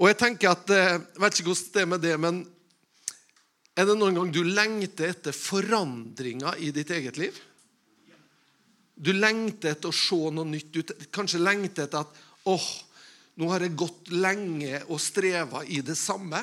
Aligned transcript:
Og 0.00 0.08
jeg 0.08 0.16
tenker 0.16 0.54
at, 0.54 0.70
eh, 0.72 0.96
Jeg 0.96 1.20
vet 1.20 1.38
ikke 1.38 1.52
hvordan 1.52 1.72
det 1.74 1.82
er 1.82 1.86
med 1.86 2.00
det, 2.00 2.16
men 2.20 2.40
er 3.76 3.86
det 3.86 3.96
noen 3.98 4.16
gang 4.16 4.30
du 4.32 4.42
lengter 4.42 5.12
etter 5.12 5.32
forandringer 5.32 6.56
i 6.58 6.70
ditt 6.72 6.90
eget 6.90 7.16
liv? 7.20 7.36
Du 8.96 9.12
lengter 9.12 9.72
etter 9.72 9.88
å 9.88 9.96
se 9.96 10.18
noe 10.32 10.44
nytt. 10.48 10.72
Du 10.72 10.82
kanskje 11.12 11.40
lengter 11.40 11.84
etter 11.86 12.00
at 12.00 12.16
åh, 12.48 12.68
nå 13.36 13.48
har 13.52 13.60
jeg 13.64 13.76
gått 13.76 14.10
lenge 14.12 14.82
og 14.88 15.00
streva 15.00 15.62
i 15.64 15.80
det 15.80 15.96
samme. 15.96 16.40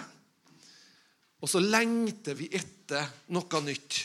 Og 1.42 1.50
så 1.50 1.62
lengter 1.62 2.38
vi 2.38 2.48
etter 2.50 3.10
noe 3.34 3.62
nytt. 3.66 4.00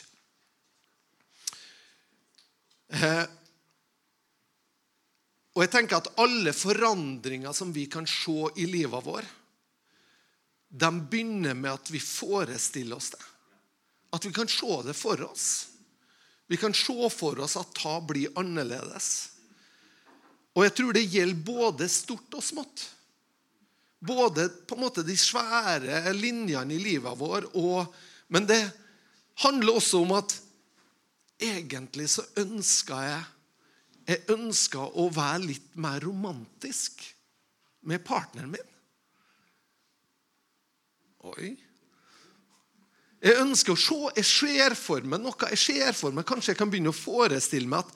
Eh, 2.92 3.24
og 5.52 5.62
jeg 5.64 5.72
tenker 5.72 6.00
at 6.00 6.10
alle 6.20 6.52
forandringer 6.56 7.52
som 7.56 7.72
vi 7.72 7.86
kan 7.92 8.08
se 8.08 8.50
i 8.60 8.66
livet 8.68 9.04
vår, 9.04 9.24
de 10.72 10.88
begynner 11.10 11.54
med 11.54 11.74
at 11.74 11.90
vi 11.92 12.00
forestiller 12.00 12.96
oss 12.96 13.10
det. 13.12 13.20
At 14.12 14.24
vi 14.24 14.32
kan 14.32 14.48
se 14.48 14.78
det 14.86 14.94
for 14.96 15.20
oss. 15.24 15.68
Vi 16.48 16.56
kan 16.60 16.74
se 16.76 17.10
for 17.12 17.40
oss 17.44 17.56
at 17.60 17.74
ta 17.76 17.98
blir 18.04 18.32
annerledes. 18.40 19.08
Og 20.56 20.66
jeg 20.66 20.74
tror 20.76 20.96
det 20.96 21.04
gjelder 21.12 21.44
både 21.44 21.88
stort 21.92 22.36
og 22.36 22.44
smått. 22.44 22.86
Både 24.02 24.48
på 24.48 24.76
en 24.76 24.82
måte 24.82 25.04
de 25.06 25.16
svære 25.16 26.12
linjene 26.16 26.74
i 26.74 26.80
livet 26.82 27.20
vår, 27.20 27.46
og, 27.54 27.92
men 28.32 28.48
det 28.48 28.60
handler 29.44 29.78
også 29.78 30.02
om 30.02 30.16
at 30.18 30.34
egentlig 31.42 32.08
så 32.10 32.24
ønsker 32.42 33.06
jeg 33.06 33.22
jeg 34.02 34.24
ønska 34.34 34.82
å 34.98 35.06
være 35.14 35.44
litt 35.44 35.74
mer 35.78 36.02
romantisk 36.02 37.04
med 37.86 38.02
partneren 38.06 38.50
min. 38.50 38.71
Oi. 41.22 41.52
Jeg 43.22 43.38
ønsker 43.38 43.76
å 43.76 43.78
se, 43.78 43.98
jeg 44.18 44.26
ser 44.26 44.74
for 44.74 45.04
meg 45.06 45.22
noe. 45.22 45.50
jeg 45.52 45.60
ser 45.60 45.92
for 45.94 46.10
meg, 46.14 46.26
Kanskje 46.26 46.50
jeg 46.52 46.58
kan 46.58 46.70
begynne 46.70 46.90
å 46.90 46.96
forestille 46.96 47.70
meg 47.70 47.84
at 47.84 47.92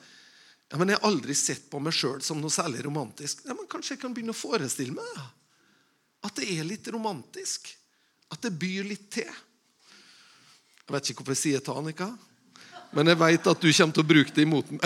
ja, 0.67 0.77
men 0.79 0.91
jeg 0.91 0.99
har 0.99 1.07
aldri 1.07 1.35
sett 1.35 1.69
på 1.71 1.79
meg 1.79 1.95
sjøl 1.95 2.21
som 2.23 2.41
noe 2.43 2.51
særlig 2.51 2.81
romantisk. 2.83 3.43
Ja, 3.47 3.53
men 3.55 3.67
Kanskje 3.71 3.95
jeg 3.95 4.01
kan 4.01 4.13
begynne 4.15 4.35
å 4.35 4.39
forestille 4.39 4.95
meg 4.95 5.19
at 6.27 6.35
det 6.39 6.47
er 6.57 6.67
litt 6.67 6.87
romantisk. 6.91 7.69
At 8.31 8.41
det 8.43 8.51
byr 8.59 8.83
litt 8.87 9.07
til. 9.15 9.31
Jeg 10.87 10.91
vet 10.95 11.11
ikke 11.11 11.21
hvorfor 11.21 11.35
jeg 11.35 11.43
sier 11.43 11.63
det, 11.63 11.71
Annika. 11.71 12.09
Men 12.95 13.11
jeg 13.11 13.19
veit 13.19 13.47
at 13.47 13.63
du 13.63 13.67
kommer 13.67 13.95
til 13.95 14.03
å 14.03 14.11
bruke 14.11 14.35
det 14.35 14.43
imot 14.47 14.67
meg. 14.75 14.83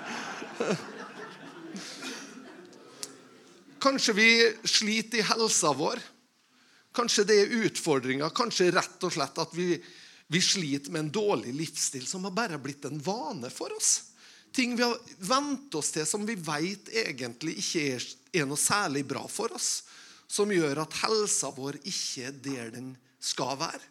Kanskje 3.86 4.12
vi 4.12 4.30
sliter 4.64 5.18
i 5.18 5.22
helsa 5.22 5.70
vår. 5.72 6.00
Kanskje 6.90 7.22
det 7.28 7.34
er 7.38 7.52
utfordringer. 7.68 8.32
Kanskje 8.34 8.72
rett 8.74 9.04
og 9.06 9.12
slett 9.14 9.36
at 9.38 9.52
vi, 9.54 9.76
vi 10.26 10.40
sliter 10.42 10.90
med 10.90 11.04
en 11.04 11.10
dårlig 11.14 11.52
livsstil 11.54 12.02
som 12.08 12.26
har 12.26 12.34
bare 12.34 12.58
blitt 12.58 12.88
en 12.88 12.98
vane 12.98 13.46
for 13.54 13.70
oss. 13.76 14.08
Ting 14.50 14.74
vi 14.74 14.82
har 14.82 14.96
vent 15.28 15.76
oss 15.78 15.92
til 15.94 16.08
som 16.08 16.24
vi 16.26 16.34
veit 16.34 16.90
egentlig 16.98 17.54
ikke 17.62 17.84
er, 17.92 18.08
er 18.40 18.48
noe 18.50 18.58
særlig 18.58 19.04
bra 19.06 19.22
for 19.30 19.54
oss. 19.54 19.84
Som 20.26 20.50
gjør 20.50 20.82
at 20.82 20.98
helsa 21.04 21.52
vår 21.54 21.78
ikke 21.84 22.26
er 22.26 22.42
der 22.42 22.74
den 22.74 22.90
skal 23.22 23.54
være. 23.62 23.84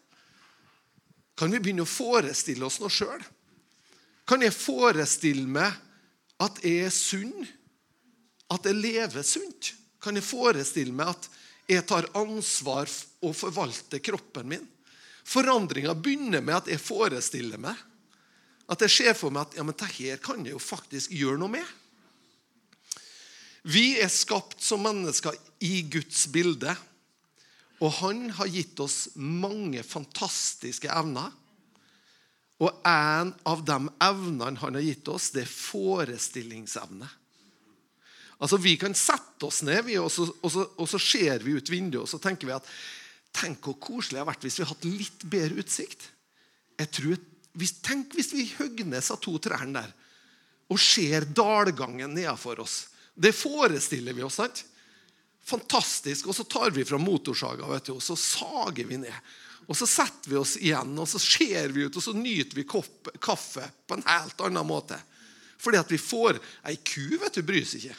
Kan 1.39 1.55
vi 1.55 1.63
begynne 1.63 1.87
å 1.87 1.93
forestille 1.93 2.67
oss 2.67 2.81
noe 2.83 2.91
sjøl? 2.91 3.23
Kan 4.27 4.43
jeg 4.43 4.59
forestille 4.59 5.47
meg 5.47 5.71
at 6.43 6.59
jeg 6.67 6.83
er 6.89 6.93
sunn? 6.99 7.47
At 8.51 8.67
jeg 8.67 8.75
lever 8.83 9.23
sunt? 9.23 9.71
Kan 10.05 10.19
jeg 10.19 10.27
forestille 10.27 10.93
meg 10.93 11.15
at 11.15 11.27
jeg 11.65 11.81
tar 11.89 12.05
ansvar 12.13 12.89
og 13.25 13.33
forvalter 13.33 14.03
kroppen 14.05 14.51
min? 14.51 14.67
Forandringa 15.25 15.95
begynner 15.97 16.43
med 16.45 16.59
at 16.59 16.69
jeg 16.69 16.83
forestiller 16.83 17.57
meg. 17.57 17.73
At 18.69 18.85
jeg 18.85 18.93
ser 18.93 19.17
for 19.17 19.33
meg 19.33 19.47
at 19.47 19.57
ja, 19.57 19.65
men 19.65 19.73
her 19.97 20.21
kan 20.21 20.45
jeg 20.45 20.53
jo 20.53 20.61
faktisk 20.61 21.13
gjøre 21.17 21.41
noe 21.41 21.55
med. 21.57 21.65
Vi 23.65 23.95
er 23.97 24.13
skapt 24.13 24.61
som 24.61 24.85
mennesker 24.85 25.33
i 25.65 25.81
Guds 25.89 26.27
bilde. 26.29 26.75
Og 27.81 27.91
han 27.97 28.29
har 28.37 28.53
gitt 28.53 28.77
oss 28.79 29.07
mange 29.17 29.81
fantastiske 29.83 30.89
evner. 30.93 31.33
Og 32.61 32.69
en 32.87 33.33
av 33.49 33.65
de 33.65 33.79
evnene 34.05 34.61
han 34.61 34.77
har 34.77 34.85
gitt 34.85 35.09
oss, 35.11 35.31
det 35.33 35.43
er 35.43 35.51
forestillingsevne. 35.51 37.09
Altså, 38.39 38.57
Vi 38.57 38.75
kan 38.77 38.95
sette 38.97 39.47
oss 39.47 39.61
ned, 39.63 39.89
og 39.99 40.11
så, 40.11 40.27
og, 40.41 40.51
så, 40.51 40.67
og 40.75 40.89
så 40.89 40.99
ser 40.99 41.43
vi 41.45 41.55
ut 41.55 41.71
vinduet 41.71 42.03
og 42.03 42.09
så 42.09 42.21
tenker 42.21 42.49
vi 42.49 42.57
at 42.57 42.75
Tenk 43.35 43.65
hvor 43.67 43.75
koselig 43.83 44.15
det 44.15 44.21
hadde 44.21 44.31
vært 44.31 44.45
hvis 44.47 44.57
vi 44.61 44.65
hadde 44.69 44.89
litt 44.95 45.23
bedre 45.27 45.59
utsikt. 45.59 46.05
Jeg 46.79 46.91
tror, 46.95 47.17
hvis, 47.59 47.73
tenk 47.83 48.13
hvis 48.15 48.31
vi 48.31 48.45
høgnes 48.55 49.09
av 49.11 49.19
to 49.23 49.33
trærne 49.43 49.81
der 49.81 49.91
og 50.71 50.79
ser 50.81 51.27
dalgangen 51.29 52.15
nedenfor 52.15 52.63
oss. 52.63 52.77
Det 53.13 53.35
forestiller 53.35 54.15
vi 54.15 54.23
oss. 54.25 54.39
sant? 54.39 54.63
Fantastisk. 55.45 56.27
Og 56.31 56.35
så 56.35 56.43
tar 56.49 56.71
vi 56.73 56.85
fra 56.87 56.97
motorsaga 56.97 57.67
og 57.67 58.01
så 58.01 58.15
sager 58.17 58.87
vi 58.87 58.97
ned. 59.03 59.19
Og 59.67 59.77
så 59.77 59.87
setter 59.89 60.29
vi 60.29 60.37
oss 60.37 60.55
igjen, 60.61 60.93
og 61.01 61.07
så 61.09 61.19
ser 61.21 61.71
vi 61.73 61.87
ut, 61.87 61.95
og 61.97 62.03
så 62.03 62.13
nyter 62.13 62.57
vi 62.59 62.65
kaffe 62.65 63.65
på 63.87 63.97
en 63.97 64.05
helt 64.05 64.41
annen 64.45 64.67
måte. 64.67 64.97
Fordi 65.57 65.79
at 65.79 65.89
vi 65.89 65.97
får 65.97 66.37
Ei 66.69 66.75
ku 66.85 67.17
vet 67.17 67.33
du, 67.33 67.41
bryr 67.45 67.65
seg 67.65 67.85
ikke. 67.87 67.97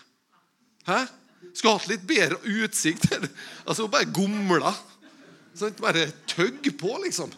Hæ? 0.87 1.05
Skulle 1.53 1.77
hatt 1.79 1.89
litt 1.91 2.05
bedre 2.09 2.39
utsikt. 2.43 3.09
altså 3.67 3.87
Hun 3.87 3.93
bare 3.93 4.11
gomla. 4.13 4.75
Sånn, 5.57 5.77
bare 5.81 6.11
tøgg 6.29 6.69
på, 6.79 6.93
liksom. 7.05 7.33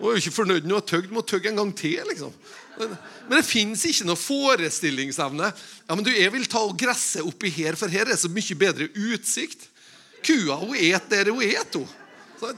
Hun 0.00 0.08
er 0.10 0.16
jo 0.16 0.22
ikke 0.24 0.38
fornøyd 0.40 0.66
med 0.66 0.74
å 0.74 0.80
ha 0.80 0.86
tøgd, 0.88 1.12
må 1.14 1.22
tøgge 1.26 1.52
en 1.52 1.60
gang 1.60 1.72
til. 1.76 2.00
liksom. 2.08 2.34
Men 2.80 3.36
det 3.36 3.46
fins 3.46 3.82
ikke 3.86 4.06
noe 4.08 4.18
forestillingsevne. 4.18 5.50
Ja, 5.86 5.96
men 5.96 6.04
du, 6.06 6.10
Jeg 6.14 6.32
vil 6.34 6.48
ta 6.50 6.62
og 6.64 6.78
gresse 6.80 7.22
oppi 7.26 7.52
her, 7.52 7.76
for 7.78 7.92
her 7.92 8.08
er 8.08 8.18
så 8.18 8.30
mye 8.32 8.56
bedre 8.58 8.88
utsikt. 9.10 9.68
Kua 10.24 10.58
hun 10.60 10.76
et 10.76 11.08
der 11.12 11.30
hun 11.32 11.44
et. 11.44 11.76
Hun. 12.40 12.56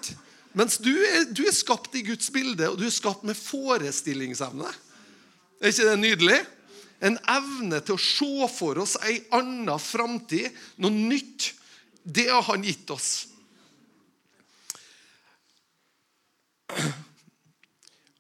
Mens 0.56 0.78
du 0.82 0.92
er, 0.92 1.26
du 1.32 1.44
er 1.48 1.54
skapt 1.56 1.94
i 1.98 2.04
Guds 2.06 2.31
bilde, 2.32 2.69
og 2.70 2.78
du 2.78 2.86
er 2.86 2.94
skapt 2.94 3.25
med 3.26 3.38
forestillingsevne. 3.38 4.69
Er 5.62 5.72
ikke 5.72 5.88
det 5.88 5.98
nydelig? 6.02 6.41
En 7.02 7.18
evne 7.30 7.80
til 7.82 7.96
å 7.96 8.02
se 8.02 8.48
for 8.54 8.78
oss 8.82 8.94
ei 9.02 9.18
anna 9.34 9.74
framtid, 9.82 10.52
noe 10.78 10.94
nytt. 10.94 11.50
Det 12.02 12.28
har 12.30 12.44
han 12.46 12.64
gitt 12.66 12.90
oss. 12.94 13.10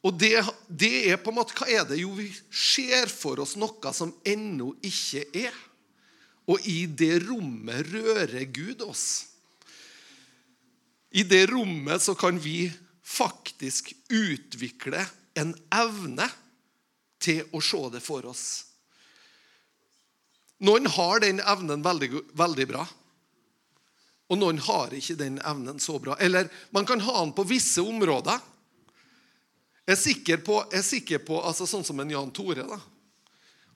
Og 0.02 0.16
det, 0.18 0.34
det, 0.66 0.94
er 1.12 1.20
på 1.22 1.30
en 1.30 1.38
måte, 1.38 1.54
Hva 1.54 1.68
er 1.70 1.84
det? 1.86 2.00
Jo, 2.02 2.10
vi 2.18 2.28
ser 2.50 3.10
for 3.10 3.42
oss 3.42 3.54
noe 3.58 3.92
som 3.94 4.10
ennå 4.26 4.72
ikke 4.82 5.24
er. 5.44 5.54
Og 6.50 6.64
i 6.66 6.84
det 6.90 7.20
rommet 7.28 7.86
rører 7.92 8.48
Gud 8.50 8.82
oss. 8.82 9.28
I 11.14 11.22
det 11.28 11.44
rommet 11.52 12.02
så 12.02 12.16
kan 12.18 12.38
vi 12.40 12.66
faktisk 13.06 13.92
utvikle 14.10 15.04
en 15.38 15.52
evne 15.70 16.26
til 17.22 17.46
å 17.54 17.60
se 17.62 17.82
det 17.92 18.02
for 18.02 18.26
oss. 18.26 18.71
Noen 20.62 20.86
har 20.86 21.22
den 21.24 21.40
evnen 21.40 21.82
veldig, 21.82 22.10
veldig 22.38 22.66
bra. 22.70 22.84
Og 24.30 24.38
noen 24.38 24.60
har 24.62 24.94
ikke 24.94 25.18
den 25.18 25.40
evnen 25.44 25.80
så 25.82 25.98
bra. 26.00 26.14
Eller 26.22 26.48
man 26.70 26.86
kan 26.88 27.02
ha 27.02 27.18
den 27.20 27.34
på 27.36 27.44
visse 27.50 27.82
områder. 27.82 28.38
Jeg 29.82 29.96
er 29.96 30.00
sikker 30.00 30.44
på, 30.46 30.60
er 30.70 30.84
sikker 30.86 31.24
på 31.26 31.40
altså 31.42 31.66
Sånn 31.66 31.84
som 31.84 31.98
en 32.00 32.12
Jan 32.14 32.30
Tore. 32.30 32.62
da. 32.62 32.78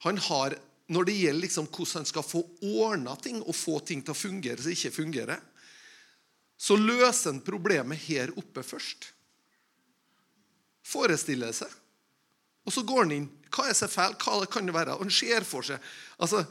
Han 0.07 0.17
har, 0.29 0.55
Når 0.87 1.03
det 1.03 1.17
gjelder 1.17 1.43
liksom 1.43 1.65
hvordan 1.67 1.99
han 1.99 2.05
skal 2.07 2.23
få 2.23 2.41
ordna 2.63 3.15
ting 3.19 3.41
og 3.41 3.55
få 3.55 3.79
ting 3.83 4.01
til 4.01 4.13
å 4.13 4.15
fungere 4.15 4.61
som 4.63 4.71
ikke 4.71 4.95
fungerer, 4.95 5.41
så 6.57 6.77
løser 6.79 7.33
han 7.33 7.41
problemet 7.43 7.99
her 8.07 8.31
oppe 8.39 8.63
først. 8.63 9.09
Forestiller 10.87 11.51
seg. 11.51 11.67
Og 12.63 12.71
så 12.71 12.85
går 12.87 13.03
han 13.03 13.11
inn. 13.17 13.27
Hva 13.51 13.67
er 13.67 13.75
så 13.75 13.91
feil? 13.91 14.15
Hva 14.15 14.39
kan 14.47 14.65
det 14.65 14.75
være? 14.75 14.95
Og 14.95 15.05
Han 15.05 15.11
ser 15.11 15.43
for 15.43 15.67
seg. 15.67 15.83
Altså, 16.17 16.45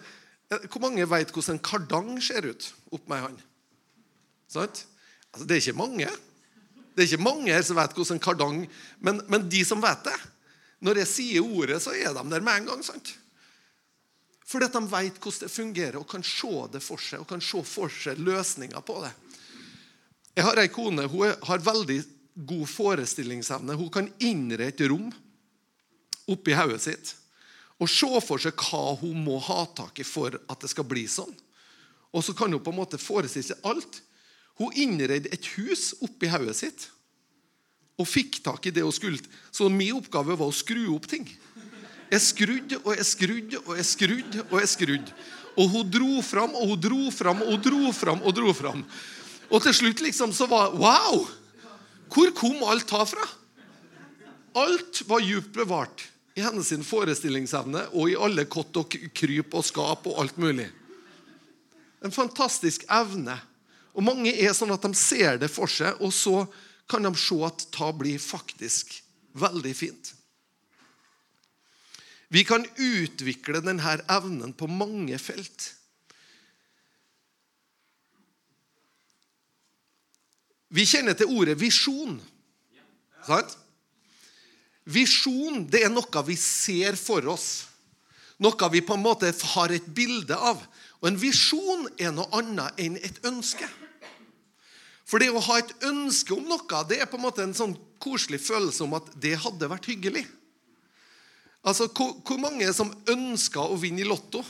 Hvor 0.48 0.82
mange 0.84 1.06
vet 1.10 1.32
hvordan 1.34 1.56
en 1.56 1.64
kardang 1.64 2.10
ser 2.22 2.46
ut 2.46 2.68
opp 2.94 3.08
med 3.10 3.18
ei 3.18 3.24
hånd? 3.24 3.42
Altså, 4.54 5.42
det 5.42 5.56
er 5.56 5.62
ikke 5.62 5.78
mange. 5.80 6.08
Det 6.94 7.02
er 7.02 7.10
ikke 7.10 7.26
mange 7.26 7.52
her 7.52 7.64
som 7.66 7.78
vet 7.78 7.96
hvordan 7.96 8.16
en 8.16 8.24
kardang 8.24 8.60
men, 9.04 9.20
men 9.28 9.48
de 9.52 9.60
som 9.66 9.82
vet 9.82 10.06
det 10.06 10.16
Når 10.86 11.02
jeg 11.02 11.10
sier 11.10 11.44
ordet, 11.44 11.80
så 11.82 11.92
er 11.96 12.14
de 12.14 12.30
der 12.30 12.44
med 12.44 12.60
en 12.60 12.68
gang. 12.70 12.84
sant? 12.84 13.16
Fordi 14.46 14.68
at 14.68 14.76
de 14.76 14.82
vet 14.92 15.18
hvordan 15.18 15.42
det 15.42 15.50
fungerer 15.50 15.98
og 15.98 16.08
kan 16.08 16.22
se 16.22 16.52
det 16.72 16.82
for 16.84 17.02
seg 17.02 17.24
og 17.24 17.28
kan 17.28 17.42
se 17.42 17.62
for 17.66 17.90
seg 17.90 18.20
løsninger 18.22 18.84
på 18.86 19.00
det. 19.02 19.12
Jeg 20.36 20.44
har 20.44 20.60
ei 20.60 20.68
kone 20.68 21.08
hun 21.08 21.32
har 21.48 21.64
veldig 21.64 22.02
god 22.46 22.66
forestillingsevne. 22.68 23.74
Hun 23.74 23.90
kan 23.90 24.10
innrette 24.20 24.86
rom 24.92 25.08
oppi 26.28 26.54
hodet 26.54 26.82
sitt 26.84 27.14
og 27.76 27.90
se 27.90 28.08
for 28.24 28.40
seg 28.40 28.56
hva 28.56 28.96
hun 29.02 29.18
må 29.26 29.36
ha 29.48 29.64
tak 29.76 30.00
i 30.00 30.06
for 30.06 30.32
at 30.32 30.62
det 30.62 30.70
skal 30.72 30.86
bli 30.88 31.04
sånn. 31.10 31.34
og 32.16 32.24
så 32.24 32.32
kan 32.32 32.52
hun 32.52 32.62
på 32.62 32.72
en 32.72 32.78
måte 32.78 32.96
forestille 32.96 33.44
seg 33.44 33.66
alt. 33.68 33.98
Hun 34.56 34.72
innredde 34.72 35.28
et 35.34 35.46
hus 35.56 35.90
oppi 36.00 36.30
hodet 36.32 36.56
sitt 36.56 36.86
og 38.00 38.08
fikk 38.08 38.38
tak 38.44 38.68
i 38.68 38.72
det 38.72 38.84
hun 38.84 38.94
skulle. 38.94 39.20
Så 39.52 39.68
min 39.68 39.98
oppgave 39.98 40.36
var 40.36 40.48
å 40.48 40.54
skru 40.54 40.94
opp 40.94 41.08
ting. 41.10 41.26
Jeg 42.08 42.22
skrudde 42.24 42.78
og 42.84 42.94
jeg 42.96 43.08
skrudde 43.08 43.60
og 43.66 43.74
jeg 43.76 43.88
skrudde 43.90 44.46
og 44.46 44.56
jeg 44.62 44.72
skrudde. 44.72 45.16
Og 45.56 45.70
hun 45.72 45.92
dro 45.92 46.22
fram 46.24 46.56
og 46.56 46.72
hun 46.72 46.80
dro 46.80 47.10
fram 47.12 47.44
og 47.44 47.52
hun 47.52 47.64
dro 47.68 47.92
fram 47.92 48.22
og 48.22 48.36
dro 48.36 48.56
fram. 48.56 48.84
Og 49.50 49.62
til 49.66 49.76
slutt 49.76 50.00
liksom 50.04 50.32
så 50.36 50.48
var 50.48 50.72
Wow! 50.72 51.26
Hvor 52.12 52.32
kom 52.38 52.62
alt 52.64 52.88
ta 52.88 53.02
fra? 53.04 53.24
Alt 54.56 55.02
var 55.08 55.20
djupt 55.20 55.52
bevart 55.52 56.06
i 56.36 56.44
hennes 56.44 56.72
forestillingsevne 56.84 57.86
og 57.96 58.10
i 58.12 58.16
alle 58.20 58.44
kott 58.52 58.76
og 58.76 58.92
kryp 59.16 59.54
og 59.56 59.64
skap 59.64 60.04
og 60.10 60.18
alt 60.20 60.36
mulig. 60.40 60.68
En 62.04 62.12
fantastisk 62.12 62.84
evne. 62.92 63.38
Og 63.96 64.04
mange 64.04 64.34
er 64.36 64.52
sånn 64.52 64.74
at 64.74 64.84
de 64.84 64.92
ser 64.92 65.40
det 65.40 65.48
for 65.48 65.70
seg, 65.72 65.96
og 66.04 66.12
så 66.12 66.44
kan 66.86 67.06
de 67.08 67.12
se 67.16 67.38
at 67.46 67.64
det 67.72 67.88
blir 67.96 68.20
faktisk 68.20 68.92
veldig 69.40 69.72
fint. 69.76 70.12
Vi 72.28 72.44
kan 72.44 72.66
utvikle 72.76 73.62
denne 73.64 73.96
evnen 74.12 74.52
på 74.52 74.68
mange 74.68 75.16
felt. 75.22 75.70
Vi 80.68 80.84
kjenner 80.84 81.16
til 81.16 81.30
ordet 81.32 81.56
visjon. 81.56 82.18
Sant? 83.24 83.56
Visjon 84.86 85.64
det 85.70 85.82
er 85.86 85.90
noe 85.90 86.22
vi 86.26 86.36
ser 86.38 86.98
for 86.98 87.26
oss. 87.32 87.66
Noe 88.38 88.68
vi 88.70 88.84
på 88.84 88.94
en 88.94 89.02
måte 89.02 89.32
har 89.54 89.72
et 89.74 89.86
bilde 89.96 90.36
av. 90.36 90.60
Og 91.00 91.10
en 91.10 91.18
visjon 91.20 91.88
er 91.98 92.14
noe 92.14 92.28
annet 92.36 92.80
enn 92.82 92.98
et 93.00 93.18
ønske. 93.26 93.66
For 95.06 95.22
det 95.22 95.30
å 95.30 95.42
ha 95.42 95.60
et 95.60 95.72
ønske 95.86 96.34
om 96.34 96.46
noe, 96.50 96.82
det 96.90 97.00
er 97.00 97.10
på 97.10 97.18
en 97.18 97.26
måte 97.26 97.44
en 97.44 97.54
sånn 97.54 97.76
koselig 98.02 98.40
følelse 98.42 98.84
om 98.84 98.96
at 98.98 99.10
det 99.22 99.36
hadde 99.42 99.70
vært 99.70 99.88
hyggelig. 99.90 100.24
Altså, 101.66 101.88
Hvor, 101.90 102.14
hvor 102.22 102.38
mange 102.38 102.68
som 102.74 102.92
ønsker 103.10 103.62
å 103.62 103.78
vinne 103.80 104.04
i 104.04 104.06
Lotto? 104.06 104.44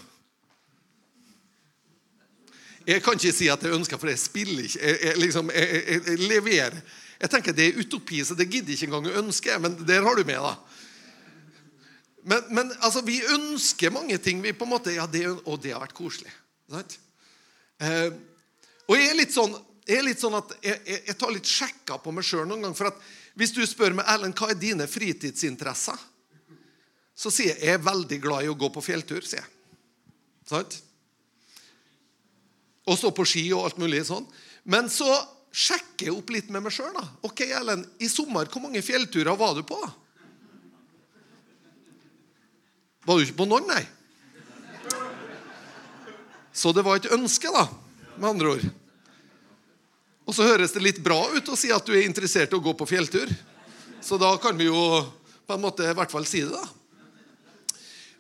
Jeg 2.87 3.03
kan 3.03 3.19
ikke 3.19 3.35
si 3.35 3.49
at 3.51 3.65
jeg 3.65 3.75
ønsker, 3.75 3.99
for 3.99 4.13
jeg 4.13 4.21
spiller 4.23 4.67
ikke. 4.69 4.81
Jeg, 4.81 4.99
jeg, 5.03 5.19
liksom, 5.25 5.49
jeg, 5.51 5.81
jeg, 5.89 6.19
leverer. 6.23 6.77
Jeg 7.21 7.33
tenker 7.33 7.57
Det 7.57 7.69
er 7.71 7.79
utopi, 7.81 8.21
så 8.25 8.37
det 8.37 8.49
gidder 8.51 8.75
ikke 8.75 8.91
engang 8.91 9.09
å 9.09 9.21
ønske. 9.23 9.59
Men 9.63 9.79
der 9.89 10.05
har 10.05 10.19
du 10.19 10.25
med, 10.29 10.41
da. 10.43 10.57
Men, 12.27 12.49
men 12.51 12.73
altså, 12.81 13.05
vi 13.07 13.21
ønsker 13.23 13.95
mange 13.95 14.19
ting. 14.19 14.43
Vi 14.43 14.55
på 14.57 14.67
en 14.67 14.75
måte, 14.75 14.95
ja, 14.97 15.07
det, 15.07 15.25
Og 15.47 15.61
det 15.63 15.73
har 15.73 15.85
vært 15.85 15.97
koselig. 15.97 16.33
Eh, 16.75 18.11
og 18.87 18.99
jeg 18.99 19.11
er 19.11 19.19
litt 19.19 19.35
sånn, 19.35 19.55
jeg 19.87 20.03
litt 20.03 20.21
sånn 20.23 20.35
at 20.35 20.53
jeg, 20.65 21.15
tar 21.19 21.31
litt 21.31 21.47
sjekka 21.47 22.01
på 22.03 22.13
meg 22.15 22.27
sjøl 22.27 22.47
noen 22.49 22.67
gang. 22.67 22.75
For 22.77 22.91
at 22.91 22.99
hvis 23.39 23.55
du 23.55 23.63
spør 23.69 23.95
meg, 23.95 24.09
Erlend, 24.11 24.35
hva 24.39 24.51
er 24.51 24.59
dine 24.59 24.89
fritidsinteresser? 24.91 26.01
Så 27.17 27.33
sier 27.33 27.55
jeg 27.55 27.63
jeg 27.63 27.79
er 27.79 27.85
veldig 27.87 28.19
glad 28.21 28.45
i 28.45 28.51
å 28.51 28.59
gå 28.59 28.69
på 28.75 28.83
fjelltur. 28.85 29.23
sier 29.25 29.41
jeg. 29.41 29.53
Sant? 30.51 30.81
Og 32.87 32.99
stå 32.99 33.11
på 33.15 33.25
ski 33.27 33.47
og 33.55 33.67
alt 33.67 33.81
mulig 33.83 34.05
sånn. 34.07 34.27
Men 34.67 34.91
så 34.91 35.09
sjekker 35.57 36.13
opp 36.13 36.31
litt 36.35 36.51
med 36.53 36.67
meg 36.67 36.75
sjøl. 36.75 36.97
Ok, 37.25 37.47
Ellen, 37.49 37.87
i 38.03 38.11
sommer, 38.13 38.49
hvor 38.53 38.67
mange 38.67 38.83
fjellturer 38.85 39.39
var 39.41 39.55
du 39.57 39.63
på? 39.65 39.79
Var 43.07 43.17
du 43.17 43.25
ikke 43.25 43.39
på 43.39 43.47
noen, 43.49 43.71
nei? 43.71 43.85
Så 46.57 46.73
det 46.77 46.85
var 46.85 46.99
et 46.99 47.09
ønske, 47.13 47.49
da, 47.53 47.67
med 48.17 48.29
andre 48.35 48.53
ord. 48.57 48.67
Og 50.27 50.35
så 50.35 50.49
høres 50.49 50.75
det 50.75 50.83
litt 50.83 51.03
bra 51.05 51.21
ut 51.33 51.49
å 51.53 51.57
si 51.57 51.71
at 51.73 51.87
du 51.87 51.95
er 51.95 52.05
interessert 52.05 52.53
i 52.53 52.59
å 52.59 52.65
gå 52.65 52.73
på 52.77 52.89
fjelltur. 52.89 53.31
Så 54.03 54.19
da 54.21 54.33
kan 54.43 54.59
vi 54.59 54.69
jo 54.69 54.81
på 55.47 55.55
en 55.55 55.63
måte 55.63 55.87
i 55.87 55.97
hvert 55.97 56.13
fall 56.13 56.27
si 56.29 56.43
det, 56.43 56.53
da. 56.53 56.67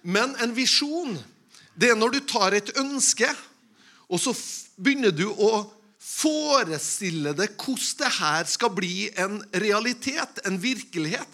Men 0.06 0.36
en 0.40 0.52
visjon, 0.54 1.16
det 1.74 1.90
er 1.90 1.98
når 1.98 2.14
du 2.14 2.20
tar 2.30 2.54
et 2.54 2.70
ønske, 2.78 3.28
og 4.06 4.22
så 4.22 4.32
begynner 4.78 5.10
du 5.10 5.26
å 5.32 5.66
forestille 6.06 7.34
deg 7.36 7.56
hvordan 7.58 7.98
det 8.00 8.12
her 8.20 8.50
skal 8.50 8.72
bli 8.74 9.08
en 9.18 9.40
realitet, 9.58 10.40
en 10.46 10.58
virkelighet. 10.62 11.28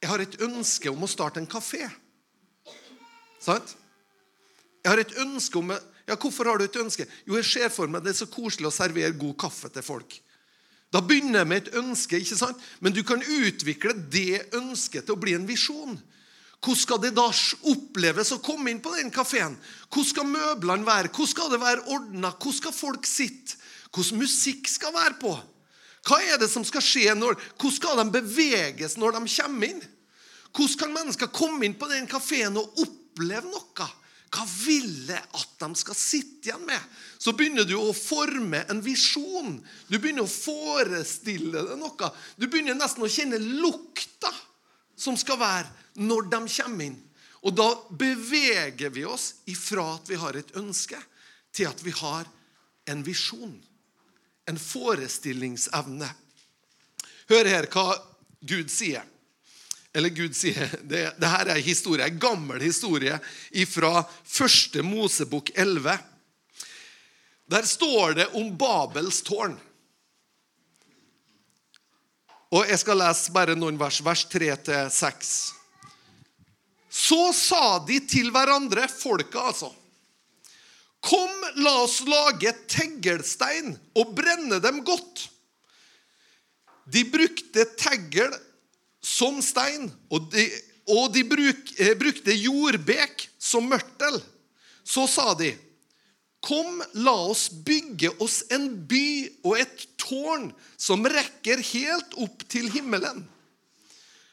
Jeg 0.00 0.10
har 0.10 0.22
et 0.22 0.40
ønske 0.42 0.90
om 0.90 1.04
å 1.04 1.10
starte 1.10 1.40
en 1.40 1.50
kafé. 1.50 1.84
Sant? 3.40 3.76
Jeg 4.80 4.92
har 4.92 5.02
et 5.02 5.16
ønske 5.22 5.60
om 5.60 5.72
Ja, 6.10 6.16
hvorfor 6.18 6.48
har 6.48 6.58
du 6.58 6.64
et 6.64 6.76
ønske? 6.80 7.04
Jo, 7.22 7.36
jeg 7.38 7.46
ser 7.46 7.68
for 7.70 7.86
meg 7.86 8.02
det 8.02 8.10
er 8.10 8.16
så 8.18 8.26
koselig 8.26 8.66
å 8.66 8.74
servere 8.74 9.14
god 9.14 9.36
kaffe 9.38 9.68
til 9.70 9.84
folk. 9.86 10.16
Da 10.90 10.98
begynner 11.06 11.44
jeg 11.44 11.46
med 11.46 11.60
et 11.60 11.76
ønske, 11.78 12.18
ikke 12.18 12.38
sant? 12.40 12.58
men 12.80 12.90
du 12.96 13.04
kan 13.06 13.22
utvikle 13.22 13.94
det 14.10 14.48
ønsket 14.58 15.06
til 15.06 15.14
å 15.14 15.20
bli 15.22 15.36
en 15.38 15.46
visjon. 15.46 15.94
Hvordan 16.60 16.76
skal 16.76 16.98
det 17.00 17.14
da 17.16 17.28
oppleves 17.72 18.34
å 18.34 18.40
komme 18.44 18.68
inn 18.68 18.82
på 18.84 18.92
den 18.92 19.08
kafeen? 19.12 19.54
Hvordan 19.88 20.10
skal 20.10 20.26
møblene 20.28 20.84
være? 20.84 21.08
Hvordan 21.08 21.30
skal 21.32 21.54
det 21.54 21.60
være 21.62 21.86
ordna? 21.88 22.34
Hvordan 22.34 22.58
skal 22.58 22.76
folk 22.76 23.08
sitte? 23.08 23.56
Hvordan 23.90 24.20
musikk 24.20 24.68
skal 24.68 24.92
være 24.94 25.16
på? 25.22 25.32
Hva 26.06 26.18
er 26.24 26.36
det 26.40 26.50
som 26.52 26.64
skal 26.68 26.84
skje? 26.84 27.14
Når, 27.16 27.38
hvordan 27.56 27.76
skal 27.76 28.02
de 28.02 28.20
beveges 28.20 28.98
når 29.00 29.16
de 29.16 29.24
kommer 29.24 29.72
inn? 29.72 29.80
Hvordan 30.50 30.78
kan 30.82 30.92
mennesker 30.98 31.32
komme 31.32 31.64
inn 31.64 31.78
på 31.80 31.88
den 31.88 32.08
kafeen 32.10 32.60
og 32.60 32.84
oppleve 32.84 33.48
noe? 33.48 33.88
Hva 34.30 34.44
vil 34.46 35.08
jeg 35.08 35.18
at 35.18 35.56
de 35.64 35.68
skal 35.80 35.96
sitte 35.98 36.50
igjen 36.50 36.68
med? 36.68 36.78
Så 37.18 37.32
begynner 37.34 37.64
du 37.66 37.74
å 37.80 37.96
forme 37.96 38.62
en 38.70 38.84
visjon. 38.84 39.56
Du 39.88 39.96
begynner 39.96 40.28
å 40.28 40.30
forestille 40.30 41.64
deg 41.66 41.80
noe. 41.80 42.12
Du 42.36 42.46
begynner 42.46 42.78
nesten 42.78 43.02
å 43.06 43.10
kjenne 43.10 43.40
lukta 43.40 44.30
som 45.00 45.16
skal 45.18 45.40
være 45.40 46.02
når 46.04 46.28
de 46.32 46.40
kommer 46.44 46.90
inn. 46.90 46.98
Og 47.40 47.56
da 47.56 47.68
beveger 47.96 48.92
vi 48.92 49.06
oss 49.08 49.40
ifra 49.48 49.94
at 49.96 50.10
vi 50.10 50.18
har 50.20 50.36
et 50.36 50.52
ønske, 50.60 50.98
til 51.56 51.70
at 51.70 51.80
vi 51.82 51.92
har 51.96 52.28
en 52.90 53.04
visjon. 53.04 53.56
En 54.48 54.58
forestillingsevne. 54.60 56.08
Hør 57.30 57.48
her 57.48 57.68
hva 57.70 57.94
Gud 58.40 58.70
sier. 58.72 59.06
Eller 59.90 60.12
Gud 60.14 60.36
sier 60.38 60.70
Det, 60.82 61.02
det 61.18 61.30
her 61.32 61.48
er 61.48 61.56
en 61.58 61.66
historie, 61.66 62.06
en 62.06 62.20
gammel 62.22 62.62
historie 62.62 63.16
fra 63.66 64.04
første 64.24 64.84
Mosebok 64.86 65.50
11. 65.54 65.96
Der 67.50 67.66
står 67.66 68.14
det 68.20 68.28
om 68.38 68.52
Babels 68.58 69.22
tårn. 69.26 69.56
Og 72.50 72.66
Jeg 72.66 72.82
skal 72.82 72.98
lese 72.98 73.30
bare 73.34 73.54
noen 73.54 73.78
vers, 73.78 74.00
vers 74.02 74.24
3-6. 74.26 75.34
Så 76.90 77.20
sa 77.36 77.78
de 77.86 78.00
til 78.10 78.32
hverandre, 78.34 78.88
folket 78.90 79.38
altså 79.38 79.70
Kom, 81.00 81.30
la 81.62 81.78
oss 81.80 82.02
lage 82.04 82.50
teglstein 82.68 83.72
og 83.96 84.10
brenne 84.18 84.58
dem 84.60 84.82
godt. 84.84 85.22
De 86.90 87.06
brukte 87.08 87.64
teggel 87.78 88.34
som 89.00 89.38
stein, 89.40 89.86
og 90.12 90.28
de, 90.34 90.44
og 90.92 91.08
de 91.14 91.22
bruk, 91.24 91.72
eh, 91.78 91.94
brukte 91.96 92.34
jordbek 92.36 93.30
som 93.40 93.70
mørtel. 93.70 94.20
Så 94.84 95.06
sa 95.08 95.32
de, 95.38 95.54
Kom, 96.40 96.82
la 96.96 97.16
oss 97.28 97.48
bygge 97.52 98.14
oss 98.20 98.42
en 98.52 98.70
by 98.88 99.06
og 99.44 99.58
et 99.60 99.82
tårn 100.10 100.50
som 100.76 101.06
rekker 101.06 101.62
helt 101.72 102.16
opp 102.18 102.42
til 102.50 102.68
himmelen. 102.74 103.22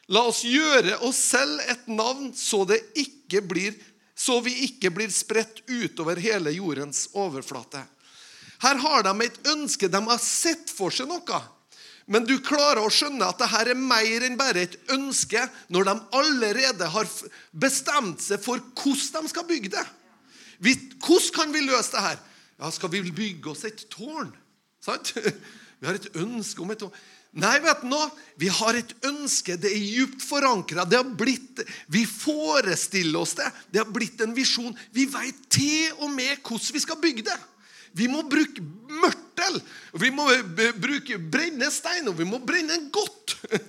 La 0.08 0.24
oss 0.30 0.40
gjøre 0.44 0.96
oss 1.04 1.20
selv 1.34 1.60
et 1.68 1.86
navn, 1.92 2.32
så, 2.34 2.62
blir, 2.64 3.76
så 4.16 4.38
vi 4.40 4.54
ikke 4.66 4.90
blir 4.94 5.12
spredt 5.12 5.62
utover 5.68 6.20
hele 6.20 6.54
jordens 6.56 7.06
overflate. 7.12 7.84
Her 8.64 8.80
har 8.82 9.04
de 9.06 9.12
et 9.26 9.38
ønske. 9.52 9.90
De 9.90 10.00
har 10.08 10.20
sett 10.22 10.72
for 10.72 10.94
seg 10.94 11.10
noe. 11.10 11.42
Men 12.08 12.24
du 12.24 12.38
klarer 12.40 12.80
å 12.80 12.90
skjønne 12.92 13.26
at 13.28 13.38
dette 13.42 13.60
er 13.68 13.76
mer 13.76 14.24
enn 14.24 14.38
bare 14.40 14.64
et 14.64 14.78
ønske 14.94 15.42
når 15.68 15.90
de 15.90 15.94
allerede 16.16 16.88
har 16.88 17.10
bestemt 17.52 18.24
seg 18.24 18.40
for 18.40 18.62
hvordan 18.80 19.28
de 19.28 19.32
skal 19.34 19.46
bygge 19.48 19.74
det. 19.76 19.84
hvordan 21.04 21.34
kan 21.36 21.52
vi 21.52 21.66
løse 21.66 21.92
det 21.92 22.06
her? 22.06 22.18
Ja, 22.58 22.70
Skal 22.70 22.90
vi 22.90 23.02
bygge 23.12 23.52
oss 23.52 23.64
et 23.68 23.84
tårn? 23.92 24.32
Sant? 24.82 25.12
Vi 25.78 25.86
har 25.86 25.98
et 25.98 26.10
ønske 26.18 26.62
om 26.62 26.72
et. 26.74 26.82
Nei, 27.38 27.58
vet 27.62 27.82
du 27.84 27.90
noe? 27.90 28.08
Vi 28.40 28.48
har 28.50 28.78
et 28.78 28.94
ønske. 29.06 29.58
Det 29.60 29.70
er 29.70 29.84
djupt 29.84 30.24
forankra. 30.26 30.86
Vi 31.86 32.04
forestiller 32.08 33.20
oss 33.20 33.36
det. 33.38 33.50
Det 33.70 33.82
har 33.82 33.92
blitt 33.92 34.20
en 34.24 34.34
visjon. 34.34 34.74
Vi 34.96 35.06
veit 35.12 35.44
til 35.52 35.92
og 36.00 36.10
med 36.14 36.40
hvordan 36.42 36.74
vi 36.74 36.82
skal 36.82 37.00
bygge 37.02 37.28
det. 37.28 37.38
Vi 37.98 38.08
må 38.10 38.22
bruke 38.28 38.62
mørtel. 38.88 39.60
Vi 40.00 40.10
må 40.14 40.26
bruke 40.78 41.18
brenne 41.18 41.70
stein, 41.72 42.08
og 42.10 42.18
vi 42.18 42.26
må 42.28 42.40
brenne 42.42 42.80
godt. 42.94 43.36